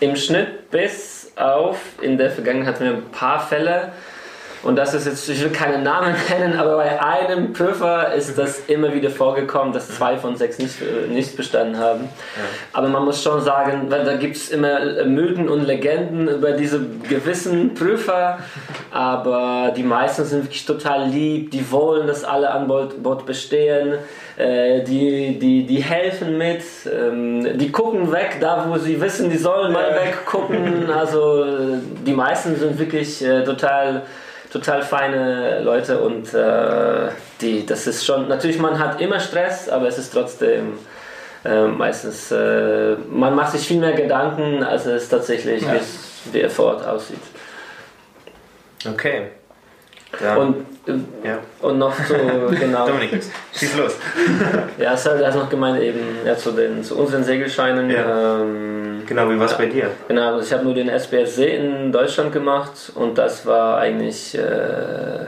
im 0.00 0.16
Schnitt 0.16 0.48
bis 0.70 1.32
auf, 1.36 1.78
in 2.00 2.18
der 2.18 2.30
Vergangenheit 2.30 2.74
hatten 2.74 2.84
wir 2.84 2.92
ein 2.92 3.10
paar 3.10 3.40
Fälle, 3.40 3.92
und 4.62 4.76
das 4.76 4.92
ist 4.94 5.06
jetzt, 5.06 5.28
ich 5.28 5.42
will 5.42 5.50
keine 5.50 5.78
Namen 5.78 6.14
nennen, 6.28 6.58
aber 6.58 6.76
bei 6.76 7.00
einem 7.02 7.52
Prüfer 7.52 8.12
ist 8.14 8.36
das 8.36 8.60
immer 8.66 8.92
wieder 8.92 9.10
vorgekommen, 9.10 9.72
dass 9.72 9.88
zwei 9.88 10.16
von 10.16 10.36
sechs 10.36 10.58
nicht, 10.58 10.80
äh, 10.82 11.06
nicht 11.08 11.36
bestanden 11.36 11.78
haben. 11.78 12.08
Aber 12.72 12.88
man 12.88 13.04
muss 13.04 13.22
schon 13.22 13.40
sagen, 13.40 13.86
weil 13.88 14.04
da 14.04 14.16
gibt 14.16 14.36
es 14.36 14.50
immer 14.50 14.80
äh, 14.80 15.04
Mythen 15.04 15.48
und 15.48 15.64
Legenden 15.66 16.28
über 16.28 16.52
diese 16.52 16.80
gewissen 17.08 17.74
Prüfer, 17.74 18.38
aber 18.90 19.72
die 19.76 19.82
meisten 19.82 20.24
sind 20.24 20.44
wirklich 20.44 20.64
total 20.66 21.08
lieb, 21.08 21.50
die 21.50 21.70
wollen, 21.70 22.06
dass 22.06 22.24
alle 22.24 22.50
an 22.50 22.66
Bord, 22.66 23.26
bestehen, 23.26 23.94
äh, 24.36 24.82
die, 24.84 25.38
die, 25.38 25.66
die 25.66 25.82
helfen 25.82 26.38
mit, 26.38 26.62
ähm, 26.92 27.58
die 27.58 27.70
gucken 27.70 28.10
weg, 28.12 28.36
da 28.40 28.64
wo 28.68 28.76
sie 28.78 29.00
wissen, 29.00 29.30
die 29.30 29.36
sollen 29.38 29.72
mal 29.72 29.90
Ja. 29.90 30.02
weggucken. 30.02 30.90
Also 30.90 31.44
die 32.06 32.12
meisten 32.12 32.56
sind 32.56 32.78
wirklich 32.78 33.24
total 33.44 34.02
total 34.52 34.82
feine 34.82 35.60
Leute 35.62 36.00
und 36.00 36.32
äh, 36.34 37.08
die, 37.40 37.66
das 37.66 37.86
ist 37.86 38.04
schon, 38.04 38.28
natürlich 38.28 38.58
man 38.58 38.78
hat 38.78 39.00
immer 39.00 39.20
Stress, 39.20 39.68
aber 39.68 39.88
es 39.88 39.98
ist 39.98 40.12
trotzdem 40.12 40.78
äh, 41.44 41.66
meistens, 41.66 42.30
äh, 42.32 42.96
man 43.10 43.34
macht 43.34 43.52
sich 43.52 43.66
viel 43.66 43.78
mehr 43.78 43.92
Gedanken, 43.92 44.62
als 44.64 44.86
es 44.86 45.08
tatsächlich, 45.08 45.62
Ja. 45.62 45.72
wie 45.74 45.76
es- 45.76 46.04
wie 46.32 46.40
er 46.40 46.50
vor 46.50 46.66
Ort 46.74 46.86
aussieht. 46.86 47.20
okay. 48.90 49.28
Ja. 50.22 50.36
Und, 50.36 50.64
ja. 51.22 51.38
und 51.60 51.78
noch 51.78 51.94
so, 52.04 52.14
genau, 52.58 52.86
Dominik, 52.86 53.22
schieß 53.54 53.76
los. 53.76 53.96
ja, 54.78 54.96
Sarah 54.96 55.26
hat 55.26 55.34
noch 55.34 55.50
gemeint 55.50 55.80
eben 55.82 56.00
ja, 56.24 56.34
zu, 56.34 56.52
den, 56.52 56.82
zu 56.82 56.96
unseren 56.98 57.22
Segelscheinen. 57.24 57.90
Ja. 57.90 58.40
Ähm, 58.40 58.87
Genau, 59.08 59.30
wie 59.30 59.38
war 59.38 59.46
es 59.46 59.56
bei 59.56 59.66
dir? 59.66 59.90
Genau, 60.08 60.34
also 60.34 60.40
ich 60.46 60.52
habe 60.52 60.64
nur 60.64 60.74
den 60.74 60.88
SBSC 60.88 61.56
in 61.56 61.92
Deutschland 61.92 62.30
gemacht 62.32 62.92
und 62.94 63.16
das 63.16 63.46
war 63.46 63.78
eigentlich 63.78 64.36
äh, 64.36 65.24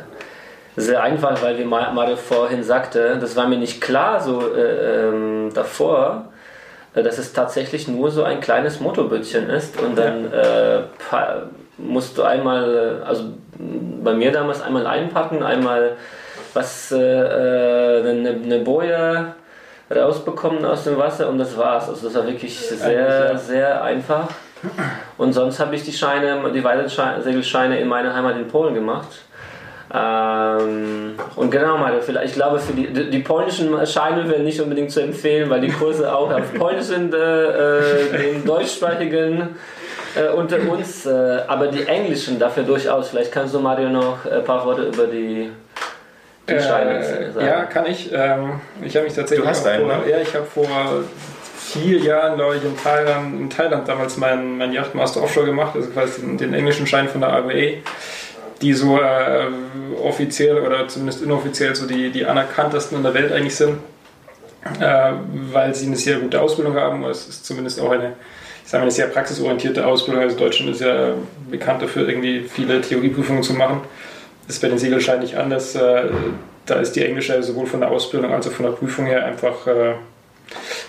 sehr 0.77 1.03
einfach, 1.03 1.43
weil 1.43 1.59
wie 1.59 1.64
Ma- 1.64 1.90
Mario 1.90 2.16
vorhin 2.16 2.62
sagte, 2.62 3.16
das 3.21 3.37
war 3.37 3.49
mir 3.49 3.57
nicht 3.59 3.81
klar 3.81 4.21
so 4.21 4.55
äh, 4.55 5.09
ähm, 5.09 5.51
davor, 5.55 6.27
äh, 6.95 7.03
dass 7.03 7.16
es 7.19 7.33
tatsächlich 7.33 7.88
nur 7.88 8.11
so 8.11 8.23
ein 8.23 8.40
kleines 8.40 8.81
Motorbötchen 8.81 9.49
ist 9.49 9.81
und 9.81 9.97
dann 9.97 10.31
äh, 10.31 10.83
pa- 11.09 11.45
musst 11.79 12.19
du 12.19 12.23
einmal, 12.23 13.01
äh, 13.03 13.07
also 13.09 13.25
bei 14.05 14.12
mir 14.12 14.31
damals 14.31 14.61
einmal 14.61 14.87
einpacken, 14.87 15.43
einmal 15.43 15.93
was, 16.53 16.93
äh, 16.93 16.99
äh, 16.99 18.09
eine, 18.11 18.31
eine 18.31 18.59
Boje 18.59 19.35
rausbekommen 19.94 20.64
aus 20.64 20.85
dem 20.85 20.96
Wasser 20.98 21.29
und 21.29 21.38
das 21.38 21.57
war's. 21.57 21.88
Also 21.88 22.07
das 22.07 22.16
war 22.16 22.26
wirklich 22.26 22.59
sehr, 22.59 23.37
sehr 23.38 23.83
einfach. 23.83 24.29
Und 25.16 25.33
sonst 25.33 25.59
habe 25.59 25.74
ich 25.74 25.85
die 25.85 25.92
Scheine, 25.92 26.40
die 26.53 26.62
Segelscheine 27.22 27.81
in 27.81 27.88
meiner 27.88 28.14
Heimat 28.14 28.37
in 28.37 28.46
Polen 28.46 28.74
gemacht. 28.74 29.09
Ähm, 29.92 31.14
und 31.35 31.50
genau, 31.50 31.76
Mario, 31.76 32.00
vielleicht, 32.00 32.29
ich 32.29 32.35
glaube, 32.35 32.61
für 32.61 32.72
die, 32.72 32.92
die, 32.92 33.11
die 33.11 33.18
polnischen 33.20 33.74
Scheine 33.87 34.29
wären 34.29 34.44
nicht 34.44 34.61
unbedingt 34.61 34.92
zu 34.92 35.00
empfehlen, 35.00 35.50
weil 35.50 35.61
die 35.61 35.70
Kurse 35.70 36.14
auch 36.14 36.31
auf 36.33 36.55
Polnisch 36.59 36.85
sind, 36.85 37.12
äh, 37.12 38.07
äh, 38.07 38.33
den 38.33 38.44
deutschsprachigen 38.44 39.57
äh, 40.14 40.29
unter 40.29 40.59
uns, 40.70 41.07
äh, 41.07 41.40
aber 41.48 41.66
die 41.68 41.85
englischen 41.87 42.38
dafür 42.38 42.62
durchaus. 42.62 43.09
Vielleicht 43.09 43.33
kannst 43.33 43.53
du, 43.53 43.59
Mario, 43.59 43.88
noch 43.88 44.24
ein 44.26 44.44
paar 44.44 44.64
Worte 44.64 44.83
über 44.83 45.09
die, 45.09 45.50
die 46.48 46.61
Scheine 46.61 46.98
Äh, 46.98 47.46
ja, 47.46 47.64
kann 47.64 47.87
ich. 47.87 48.11
Ähm, 48.12 48.61
ich 48.83 48.96
habe 48.96 49.07
mich 49.07 49.14
tatsächlich. 49.14 49.44
Du 49.44 49.50
hast 49.50 49.66
einen, 49.66 49.87
vor, 49.87 49.96
ne? 49.98 50.11
Ja, 50.11 50.20
ich 50.20 50.35
habe 50.35 50.46
vor 50.46 50.66
vier 51.57 51.98
Jahren, 51.98 52.37
glaube 52.37 52.57
ich, 52.57 52.64
in 52.64 52.76
Thailand, 52.76 53.40
in 53.40 53.50
Thailand 53.50 53.87
damals 53.87 54.16
meinen 54.16 54.59
mein 54.59 54.72
Yachtmaster 54.72 55.22
Offshore 55.22 55.46
gemacht, 55.46 55.72
also 55.76 55.88
quasi 55.90 56.20
den, 56.22 56.37
den 56.38 56.55
englischen 56.55 56.87
Schein 56.87 57.09
von 57.09 57.20
der 57.20 57.33
AWA, 57.33 57.79
die 58.61 58.72
so 58.72 58.98
äh, 59.00 59.46
offiziell 60.03 60.59
oder 60.59 60.88
zumindest 60.88 61.22
inoffiziell 61.22 61.74
so 61.74 61.87
die, 61.87 62.11
die 62.11 62.24
anerkanntesten 62.26 62.96
in 62.96 63.05
der 63.05 63.14
Welt 63.14 63.33
eigentlich 63.33 63.57
sind. 63.57 63.79
äh, 64.81 65.12
weil 65.53 65.74
sie 65.74 65.87
eine 65.87 65.96
sehr 65.96 66.18
gute 66.18 66.40
Ausbildung 66.40 66.74
haben. 66.76 67.05
Es 67.05 67.29
ist 67.29 67.46
zumindest 67.46 67.81
auch 67.81 67.90
eine, 67.90 68.12
ich 68.64 68.70
sage 68.70 68.81
mal, 68.81 68.83
eine 68.83 68.90
sehr 68.90 69.07
praxisorientierte 69.07 69.87
Ausbildung. 69.87 70.22
Also 70.22 70.37
Deutschland 70.37 70.72
ist 70.72 70.81
ja 70.81 71.14
bekannt 71.50 71.83
dafür, 71.83 72.09
irgendwie 72.09 72.40
viele 72.42 72.81
Theorieprüfungen 72.81 73.42
zu 73.42 73.55
machen. 73.55 73.81
Das 74.51 74.57
ist 74.57 74.63
bei 74.63 74.69
den 74.69 74.79
Segelscheinen 74.79 75.23
nicht 75.23 75.37
anders. 75.37 75.77
Äh, 75.77 76.07
da 76.67 76.81
ist 76.81 76.97
die 76.97 77.05
englische 77.05 77.41
sowohl 77.41 77.67
von 77.67 77.79
der 77.79 77.93
Ausbildung 77.93 78.33
als 78.33 78.49
auch 78.49 78.51
von 78.51 78.67
der 78.67 78.73
Prüfung 78.73 79.07
her 79.07 79.25
einfach 79.25 79.65
äh, 79.69 79.95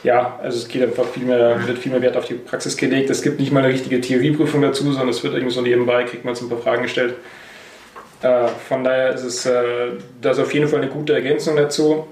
ja, 0.03 0.39
also 0.41 0.57
es 0.57 0.67
geht 0.67 0.81
einfach 0.81 1.05
viel 1.05 1.25
mehr, 1.25 1.67
wird 1.67 1.77
viel 1.77 1.91
mehr 1.91 2.01
Wert 2.01 2.17
auf 2.17 2.25
die 2.25 2.33
Praxis 2.33 2.75
gelegt. 2.75 3.11
Es 3.11 3.21
gibt 3.21 3.39
nicht 3.39 3.51
mal 3.51 3.63
eine 3.63 3.71
richtige 3.71 4.01
Theorieprüfung 4.01 4.63
dazu, 4.63 4.83
sondern 4.85 5.09
es 5.09 5.23
wird 5.23 5.35
irgendwie 5.35 5.53
so 5.53 5.61
nebenbei, 5.61 6.05
kriegt 6.05 6.25
man 6.25 6.33
so 6.33 6.47
ein 6.47 6.49
paar 6.49 6.57
Fragen 6.57 6.81
gestellt. 6.81 7.13
Äh, 8.23 8.47
von 8.67 8.83
daher 8.83 9.13
ist 9.13 9.25
es 9.25 9.43
das 9.43 10.37
ist 10.37 10.43
auf 10.43 10.51
jeden 10.55 10.67
Fall 10.67 10.81
eine 10.81 10.89
gute 10.89 11.13
Ergänzung 11.13 11.55
dazu. 11.55 12.07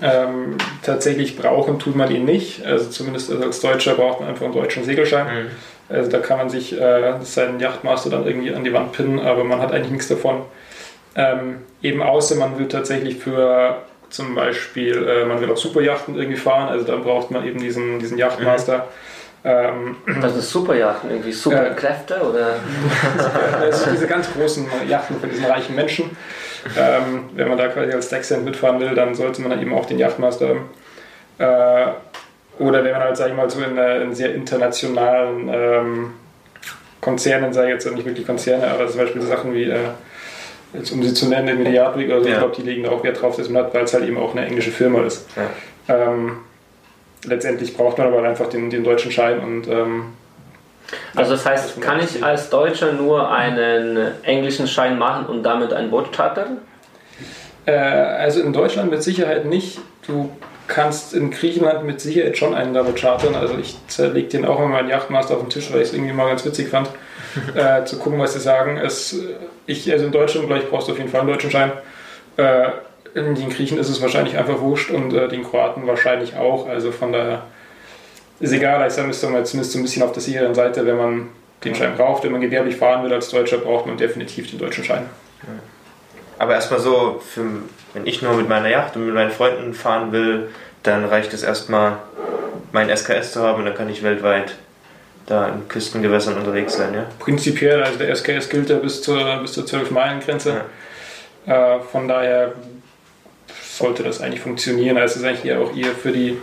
Ähm, 0.00 0.56
tatsächlich 0.82 1.36
brauchen 1.36 1.78
tut 1.78 1.94
man 1.94 2.10
ihn 2.10 2.24
nicht. 2.24 2.64
Also 2.64 2.88
zumindest 2.88 3.30
als 3.30 3.60
Deutscher 3.60 3.96
braucht 3.96 4.20
man 4.20 4.30
einfach 4.30 4.46
einen 4.46 4.54
deutschen 4.54 4.82
Segelschein. 4.82 5.26
Mhm. 5.26 5.50
Also 5.88 6.10
da 6.10 6.18
kann 6.18 6.38
man 6.38 6.48
sich 6.48 6.78
äh, 6.78 7.14
seinen 7.22 7.60
Yachtmaster 7.60 8.10
dann 8.10 8.26
irgendwie 8.26 8.54
an 8.54 8.64
die 8.64 8.72
Wand 8.72 8.92
pinnen, 8.92 9.20
aber 9.20 9.44
man 9.44 9.60
hat 9.60 9.72
eigentlich 9.72 9.92
nichts 9.92 10.08
davon. 10.08 10.42
Ähm, 11.14 11.58
eben 11.82 12.02
außer 12.02 12.36
man 12.36 12.58
will 12.58 12.68
tatsächlich 12.68 13.16
für 13.16 13.82
zum 14.10 14.34
Beispiel, 14.34 15.06
äh, 15.06 15.24
man 15.24 15.40
will 15.40 15.50
auch 15.50 15.56
Superjachten 15.56 16.16
irgendwie 16.16 16.36
fahren, 16.36 16.68
also 16.68 16.84
dann 16.84 17.02
braucht 17.02 17.30
man 17.30 17.46
eben 17.46 17.60
diesen, 17.60 17.98
diesen 17.98 18.16
Yachtmaster. 18.16 18.78
Mhm. 18.78 18.82
Ähm, 19.46 19.96
das 20.22 20.32
sind 20.32 20.42
Superjachten, 20.42 21.10
irgendwie 21.10 21.32
Superkräfte 21.32 22.14
äh, 22.14 22.20
oder? 22.20 22.54
das 23.60 23.84
sind 23.84 23.92
diese 23.92 24.06
ganz 24.06 24.32
großen 24.32 24.66
Yachten 24.88 25.20
für 25.20 25.26
diesen 25.26 25.44
reichen 25.44 25.74
Menschen. 25.74 26.16
Ähm, 26.78 27.24
wenn 27.34 27.48
man 27.48 27.58
da 27.58 27.68
quasi 27.68 27.92
als 27.92 28.08
Decksend 28.08 28.44
mitfahren 28.46 28.80
will, 28.80 28.94
dann 28.94 29.14
sollte 29.14 29.42
man 29.42 29.50
dann 29.50 29.60
eben 29.60 29.74
auch 29.74 29.84
den 29.84 29.98
Yachtmaster 29.98 30.48
haben. 30.48 30.70
Äh, 31.36 31.92
oder 32.58 32.84
wenn 32.84 32.92
man 32.92 33.02
halt, 33.02 33.16
sag 33.16 33.28
ich 33.28 33.34
mal, 33.34 33.48
so 33.50 33.60
in, 33.60 33.76
in 33.76 34.14
sehr 34.14 34.34
internationalen 34.34 35.48
ähm, 35.52 36.12
Konzernen, 37.00 37.52
sage 37.52 37.68
ich 37.68 37.74
jetzt 37.74 37.92
nicht 37.92 38.04
wirklich 38.04 38.26
Konzerne, 38.26 38.68
aber 38.68 38.88
zum 38.88 39.00
Beispiel 39.00 39.22
Sachen 39.22 39.54
wie 39.54 39.64
äh, 39.64 39.78
jetzt 40.72 40.92
um 40.92 41.02
sie 41.02 41.14
zu 41.14 41.28
nennen, 41.28 41.46
den 41.46 41.62
Mediatric 41.62 42.08
oder 42.08 42.22
so, 42.22 42.28
ja. 42.28 42.34
ich 42.34 42.38
glaube, 42.38 42.56
die 42.56 42.62
legen 42.62 42.84
da 42.84 42.90
auch 42.90 43.04
Wert 43.04 43.20
drauf, 43.20 43.36
dass 43.36 43.48
man 43.48 43.64
hat, 43.64 43.74
weil 43.74 43.84
es 43.84 43.94
halt 43.94 44.04
eben 44.04 44.18
auch 44.18 44.32
eine 44.34 44.46
englische 44.46 44.70
Firma 44.70 45.02
ist. 45.02 45.28
Ja. 45.36 46.12
Ähm, 46.12 46.38
letztendlich 47.24 47.76
braucht 47.76 47.98
man 47.98 48.08
aber 48.08 48.22
einfach 48.22 48.48
den, 48.48 48.70
den 48.70 48.84
deutschen 48.84 49.12
Schein 49.12 49.40
und 49.40 49.68
ähm, 49.68 50.14
also 51.14 51.32
das 51.32 51.46
heißt, 51.46 51.80
kann 51.80 52.00
ich 52.00 52.22
als 52.22 52.50
Deutscher 52.50 52.92
nur 52.92 53.30
einen 53.30 54.22
englischen 54.22 54.66
Schein 54.66 54.98
machen 54.98 55.26
und 55.26 55.42
damit 55.42 55.72
ein 55.72 55.90
Boot 55.90 56.12
chartern? 56.12 56.58
Äh, 57.66 57.72
also 57.72 58.40
in 58.40 58.52
Deutschland 58.52 58.90
mit 58.90 59.02
Sicherheit 59.02 59.46
nicht. 59.46 59.80
Du 60.06 60.30
kannst 60.66 61.14
in 61.14 61.30
Griechenland 61.30 61.84
mit 61.84 62.00
Sicherheit 62.00 62.38
schon 62.38 62.54
einen 62.54 62.74
damit 62.74 62.96
chartern. 62.96 63.34
Also 63.34 63.56
ich 63.58 63.76
zerlege 63.88 64.28
den 64.28 64.44
auch 64.44 64.58
immer 64.58 64.68
meinen 64.68 64.88
Yachtmaster 64.88 65.34
auf 65.34 65.40
den 65.40 65.50
Tisch, 65.50 65.72
weil 65.72 65.82
ich 65.82 65.88
es 65.88 65.94
irgendwie 65.94 66.12
mal 66.12 66.28
ganz 66.28 66.44
witzig 66.44 66.68
fand, 66.68 66.88
äh, 67.54 67.84
zu 67.84 67.98
gucken, 67.98 68.18
was 68.18 68.32
sie 68.32 68.40
sagen. 68.40 68.78
Es, 68.78 69.16
ich, 69.66 69.90
also 69.92 70.06
in 70.06 70.12
Deutschland, 70.12 70.46
gleich 70.46 70.68
brauchst 70.68 70.88
du 70.88 70.92
auf 70.92 70.98
jeden 70.98 71.10
Fall 71.10 71.20
einen 71.20 71.30
deutschen 71.30 71.50
Schein. 71.50 71.72
Äh, 72.36 72.68
in 73.14 73.34
den 73.34 73.48
Griechen 73.50 73.78
ist 73.78 73.88
es 73.88 74.02
wahrscheinlich 74.02 74.36
einfach 74.36 74.60
wurscht 74.60 74.90
und 74.90 75.14
äh, 75.14 75.28
den 75.28 75.44
Kroaten 75.44 75.86
wahrscheinlich 75.86 76.36
auch. 76.36 76.68
Also 76.68 76.90
von 76.90 77.12
daher 77.12 77.42
ist 78.40 78.52
egal, 78.52 78.86
ich 78.86 78.92
sage, 78.92 79.06
müsste 79.06 79.28
man 79.28 79.44
zumindest 79.44 79.72
so 79.72 79.78
ein 79.78 79.82
bisschen 79.82 80.02
auf 80.02 80.12
der 80.12 80.22
sicheren 80.22 80.54
Seite, 80.54 80.84
wenn 80.86 80.96
man 80.96 81.28
den 81.64 81.74
Schein 81.74 81.94
braucht. 81.96 82.24
Wenn 82.24 82.32
man 82.32 82.40
gewerblich 82.40 82.76
fahren 82.76 83.04
will 83.04 83.12
als 83.12 83.28
Deutscher, 83.28 83.58
braucht 83.58 83.86
man 83.86 83.96
definitiv 83.96 84.50
den 84.50 84.58
deutschen 84.58 84.84
Schein. 84.84 85.08
Aber 86.38 86.54
erstmal 86.54 86.80
so, 86.80 87.22
für, 87.24 87.44
wenn 87.92 88.06
ich 88.06 88.22
nur 88.22 88.34
mit 88.34 88.48
meiner 88.48 88.68
Yacht 88.68 88.96
und 88.96 89.06
mit 89.06 89.14
meinen 89.14 89.30
Freunden 89.30 89.74
fahren 89.74 90.12
will, 90.12 90.48
dann 90.82 91.04
reicht 91.04 91.32
es 91.32 91.42
erstmal, 91.42 91.98
mein 92.72 92.94
SKS 92.94 93.32
zu 93.32 93.42
haben 93.42 93.60
und 93.60 93.66
dann 93.66 93.74
kann 93.74 93.88
ich 93.88 94.02
weltweit 94.02 94.56
da 95.26 95.48
in 95.48 95.68
Küstengewässern 95.68 96.36
unterwegs 96.36 96.74
sein, 96.74 96.92
ja? 96.92 97.06
Prinzipiell, 97.18 97.82
also 97.82 97.98
der 97.98 98.14
SKS 98.14 98.48
gilt 98.48 98.68
ja 98.68 98.76
bis 98.76 99.00
zur, 99.00 99.36
bis 99.38 99.52
zur 99.52 99.64
12-Meilen-Grenze. 99.64 100.62
Ja. 101.46 101.76
Äh, 101.76 101.80
von 101.80 102.08
daher 102.08 102.52
sollte 103.62 104.02
das 104.02 104.20
eigentlich 104.20 104.40
funktionieren. 104.40 104.98
Also 104.98 105.14
es 105.14 105.20
ist 105.20 105.26
eigentlich 105.26 105.44
eher 105.44 105.60
auch 105.60 105.74
eher 105.74 105.92
für 105.92 106.12
die, 106.12 106.36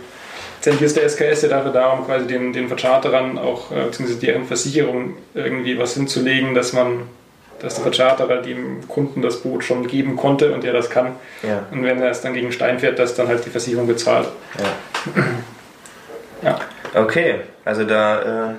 letztendlich 0.56 0.86
ist 0.86 0.96
der 0.96 1.08
SKS 1.08 1.42
ja 1.42 1.48
dafür 1.48 1.72
da, 1.72 1.90
um 1.90 2.04
quasi 2.04 2.26
den, 2.26 2.52
den 2.52 2.68
Vercharterern 2.68 3.38
auch, 3.38 3.70
äh, 3.70 3.84
beziehungsweise 3.84 4.20
deren 4.20 4.46
Versicherung 4.46 5.16
irgendwie 5.34 5.78
was 5.78 5.94
hinzulegen, 5.94 6.54
dass 6.54 6.72
man 6.72 7.04
dass 7.62 7.74
der 7.74 7.82
Vercharterer 7.82 8.42
dem 8.42 8.86
Kunden 8.88 9.22
das 9.22 9.40
Boot 9.40 9.64
schon 9.64 9.86
geben 9.86 10.16
konnte 10.16 10.52
und 10.52 10.64
er 10.64 10.72
das 10.72 10.90
kann. 10.90 11.12
Ja. 11.42 11.64
Und 11.70 11.84
wenn 11.84 12.02
er 12.02 12.10
es 12.10 12.20
dann 12.20 12.34
gegen 12.34 12.52
Stein 12.52 12.78
fährt, 12.78 12.98
dass 12.98 13.14
dann 13.14 13.28
halt 13.28 13.44
die 13.46 13.50
Versicherung 13.50 13.86
bezahlt. 13.86 14.28
Ja. 14.58 15.24
ja. 16.50 16.58
Okay, 16.94 17.36
also 17.64 17.84
da 17.84 18.50
äh, 18.50 18.54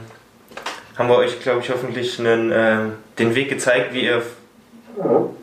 haben 0.97 1.09
wir 1.09 1.17
euch, 1.17 1.39
glaube 1.41 1.61
ich, 1.61 1.69
hoffentlich 1.69 2.19
einen, 2.19 2.51
äh, 2.51 2.77
den 3.19 3.35
Weg 3.35 3.49
gezeigt, 3.49 3.93
wie 3.93 4.05
ihr 4.05 4.23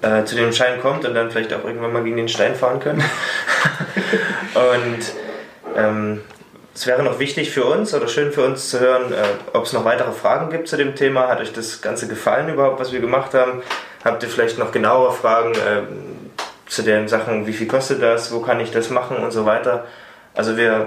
äh, 0.02 0.24
zu 0.24 0.36
dem 0.36 0.52
Schein 0.52 0.80
kommt 0.80 1.04
und 1.04 1.14
dann 1.14 1.30
vielleicht 1.30 1.52
auch 1.52 1.64
irgendwann 1.64 1.92
mal 1.92 2.02
gegen 2.02 2.16
den 2.16 2.28
Stein 2.28 2.54
fahren 2.54 2.80
könnt. 2.80 3.02
und 4.54 5.76
ähm, 5.76 6.20
es 6.80 6.86
wäre 6.86 7.02
noch 7.02 7.18
wichtig 7.18 7.50
für 7.50 7.66
uns 7.66 7.92
oder 7.92 8.08
schön 8.08 8.32
für 8.32 8.42
uns 8.42 8.70
zu 8.70 8.80
hören, 8.80 9.12
äh, 9.12 9.16
ob 9.52 9.66
es 9.66 9.74
noch 9.74 9.84
weitere 9.84 10.12
Fragen 10.12 10.48
gibt 10.48 10.66
zu 10.66 10.78
dem 10.78 10.94
Thema. 10.94 11.28
Hat 11.28 11.38
euch 11.38 11.52
das 11.52 11.82
Ganze 11.82 12.08
gefallen 12.08 12.48
überhaupt, 12.48 12.80
was 12.80 12.90
wir 12.90 13.00
gemacht 13.00 13.34
haben? 13.34 13.62
Habt 14.02 14.22
ihr 14.22 14.30
vielleicht 14.30 14.56
noch 14.56 14.72
genauere 14.72 15.12
Fragen 15.12 15.52
äh, 15.52 15.82
zu 16.70 16.80
den 16.80 17.06
Sachen, 17.06 17.46
wie 17.46 17.52
viel 17.52 17.66
kostet 17.66 18.02
das, 18.02 18.32
wo 18.32 18.40
kann 18.40 18.60
ich 18.60 18.70
das 18.70 18.88
machen 18.88 19.18
und 19.18 19.30
so 19.30 19.44
weiter? 19.44 19.84
Also 20.34 20.56
wir 20.56 20.86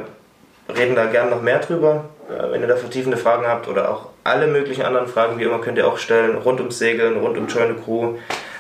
reden 0.76 0.96
da 0.96 1.06
gerne 1.06 1.30
noch 1.30 1.44
mehr 1.44 1.60
drüber. 1.60 2.06
Äh, 2.28 2.52
wenn 2.52 2.62
ihr 2.62 2.68
da 2.68 2.76
vertiefende 2.76 3.18
Fragen 3.18 3.46
habt 3.46 3.68
oder 3.68 3.92
auch 3.92 4.08
alle 4.24 4.48
möglichen 4.48 4.82
anderen 4.82 5.08
Fragen, 5.08 5.38
wie 5.38 5.44
immer, 5.44 5.62
könnt 5.62 5.78
ihr 5.78 5.88
auch 5.88 6.00
stellen, 6.00 6.38
rund 6.38 6.60
ums 6.60 6.80
Segeln, 6.80 7.18
rund 7.18 7.38
um 7.38 7.48
the 7.48 7.56
Crew. 7.86 8.16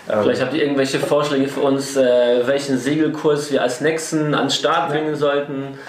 Ähm, 0.08 0.19
Vielleicht 0.22 0.41
habt 0.43 0.54
ihr 0.54 0.62
irgendwelche 0.62 1.00
Vorschläge 1.00 1.48
für 1.48 1.62
uns, 1.62 1.98
äh, 1.98 2.46
welchen 2.46 2.78
Segelkurs 2.78 3.52
wir 3.52 3.63
als 3.63 3.82
nächsten 3.82 4.36
an 4.36 4.46
den 4.46 4.52
Start 4.52 4.91
bringen 4.91 5.15
sollten. 5.15 5.80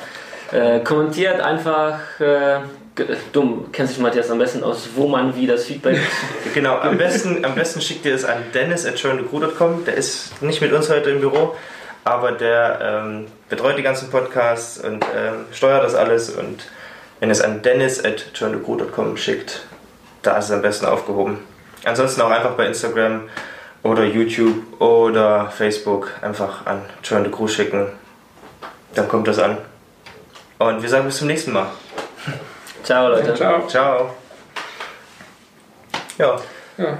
Äh, 0.53 0.81
kommentiert 0.81 1.41
einfach. 1.41 1.99
Äh, 2.21 2.61
dumm, 3.33 3.73
kennt 3.73 3.89
sich 3.89 3.99
Matthias 3.99 4.31
am 4.31 4.39
besten 4.39 4.63
aus, 4.63 4.91
wo 4.95 5.09
man 5.09 5.35
wie 5.35 5.47
das 5.47 5.65
Feedback. 5.65 5.99
genau, 6.55 6.79
am 6.79 6.97
besten, 6.97 7.45
am 7.45 7.55
besten 7.55 7.81
schickt 7.81 8.07
ihr 8.07 8.15
es 8.15 8.25
an 8.25 8.39
dennis 8.53 8.87
at 8.87 9.03
Der 9.87 9.95
ist 9.95 10.43
nicht 10.43 10.61
mit 10.61 10.73
uns 10.73 10.89
heute 10.91 11.11
im 11.11 11.21
Büro, 11.21 11.57
aber 12.05 12.33
der 12.33 12.79
ähm, 12.81 13.27
betreut 13.49 13.79
die 13.79 13.83
ganzen 13.83 14.11
Podcasts 14.11 14.79
und 14.79 15.05
ähm, 15.17 15.47
steuert 15.53 15.83
das 15.83 15.95
alles. 15.95 16.31
Und 16.31 16.67
wenn 17.21 17.31
ihr 17.31 17.33
es 17.33 17.41
an 17.41 17.63
dennis 17.63 18.05
at 18.05 18.27
schickt, 19.17 19.67
da 20.23 20.39
ist 20.39 20.47
es 20.47 20.51
am 20.53 20.63
besten 20.63 20.87
aufgehoben. 20.87 21.39
Ansonsten 21.85 22.23
auch 22.23 22.31
einfach 22.31 22.53
bei 22.53 22.67
Instagram 22.67 23.23
oder 23.83 24.05
YouTube 24.05 24.81
oder 24.81 25.51
Facebook 25.51 26.11
einfach 26.23 26.65
an 26.67 26.81
Join 27.03 27.25
the 27.25 27.31
Crew 27.31 27.49
schicken. 27.49 27.89
Dann 28.95 29.09
kommt 29.09 29.29
das 29.29 29.39
an. 29.39 29.59
Und 30.65 30.81
wir 30.81 30.89
sagen 30.89 31.05
bis 31.05 31.19
zum 31.19 31.27
nächsten 31.27 31.53
Mal. 31.53 31.67
Ciao, 32.83 33.11
Leute. 33.11 33.35
Ciao. 33.35 33.67
Ciao. 33.67 34.11
Ja. 36.17 36.41
ja. 36.79 36.99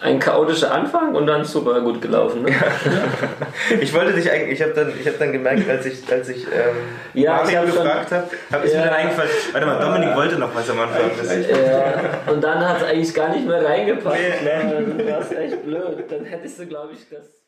Ein 0.00 0.18
chaotischer 0.18 0.72
Anfang 0.72 1.14
und 1.14 1.26
dann 1.26 1.44
super 1.44 1.82
gut 1.82 2.00
gelaufen. 2.00 2.44
Ne? 2.44 2.50
Ja. 2.50 3.76
ich 3.80 3.92
wollte 3.92 4.14
dich 4.14 4.30
eigentlich, 4.30 4.58
ich 4.58 4.62
habe 4.62 4.72
dann, 4.72 4.88
hab 4.88 5.18
dann 5.18 5.32
gemerkt, 5.32 5.68
als 5.68 5.84
ich, 5.84 6.10
als 6.10 6.30
ich 6.30 6.46
ähm, 6.46 6.76
ja, 7.12 7.42
Mario 7.42 7.64
ich 7.64 7.74
gefragt 7.74 8.10
habe, 8.10 8.30
habe 8.50 8.66
ich 8.66 8.72
ja. 8.72 8.78
mir 8.78 8.86
dann 8.86 8.94
eingefallen, 8.94 9.30
warte 9.52 9.66
mal, 9.66 9.80
Dominik 9.80 10.16
wollte 10.16 10.36
noch 10.36 10.54
was 10.54 10.70
am 10.70 10.80
Anfang. 10.80 11.10
Ja. 11.30 12.32
Und 12.32 12.42
dann 12.42 12.66
hat 12.66 12.78
es 12.78 12.84
eigentlich 12.84 13.14
gar 13.14 13.28
nicht 13.28 13.46
mehr 13.46 13.64
reingepasst. 13.64 14.16
Nee. 14.42 14.74
Ne? 14.74 15.04
Das 15.04 15.30
war 15.30 15.38
echt 15.38 15.62
blöd. 15.62 16.04
Dann 16.10 16.24
hättest 16.24 16.58
du, 16.58 16.66
glaube 16.66 16.94
ich, 16.94 17.06
das. 17.10 17.43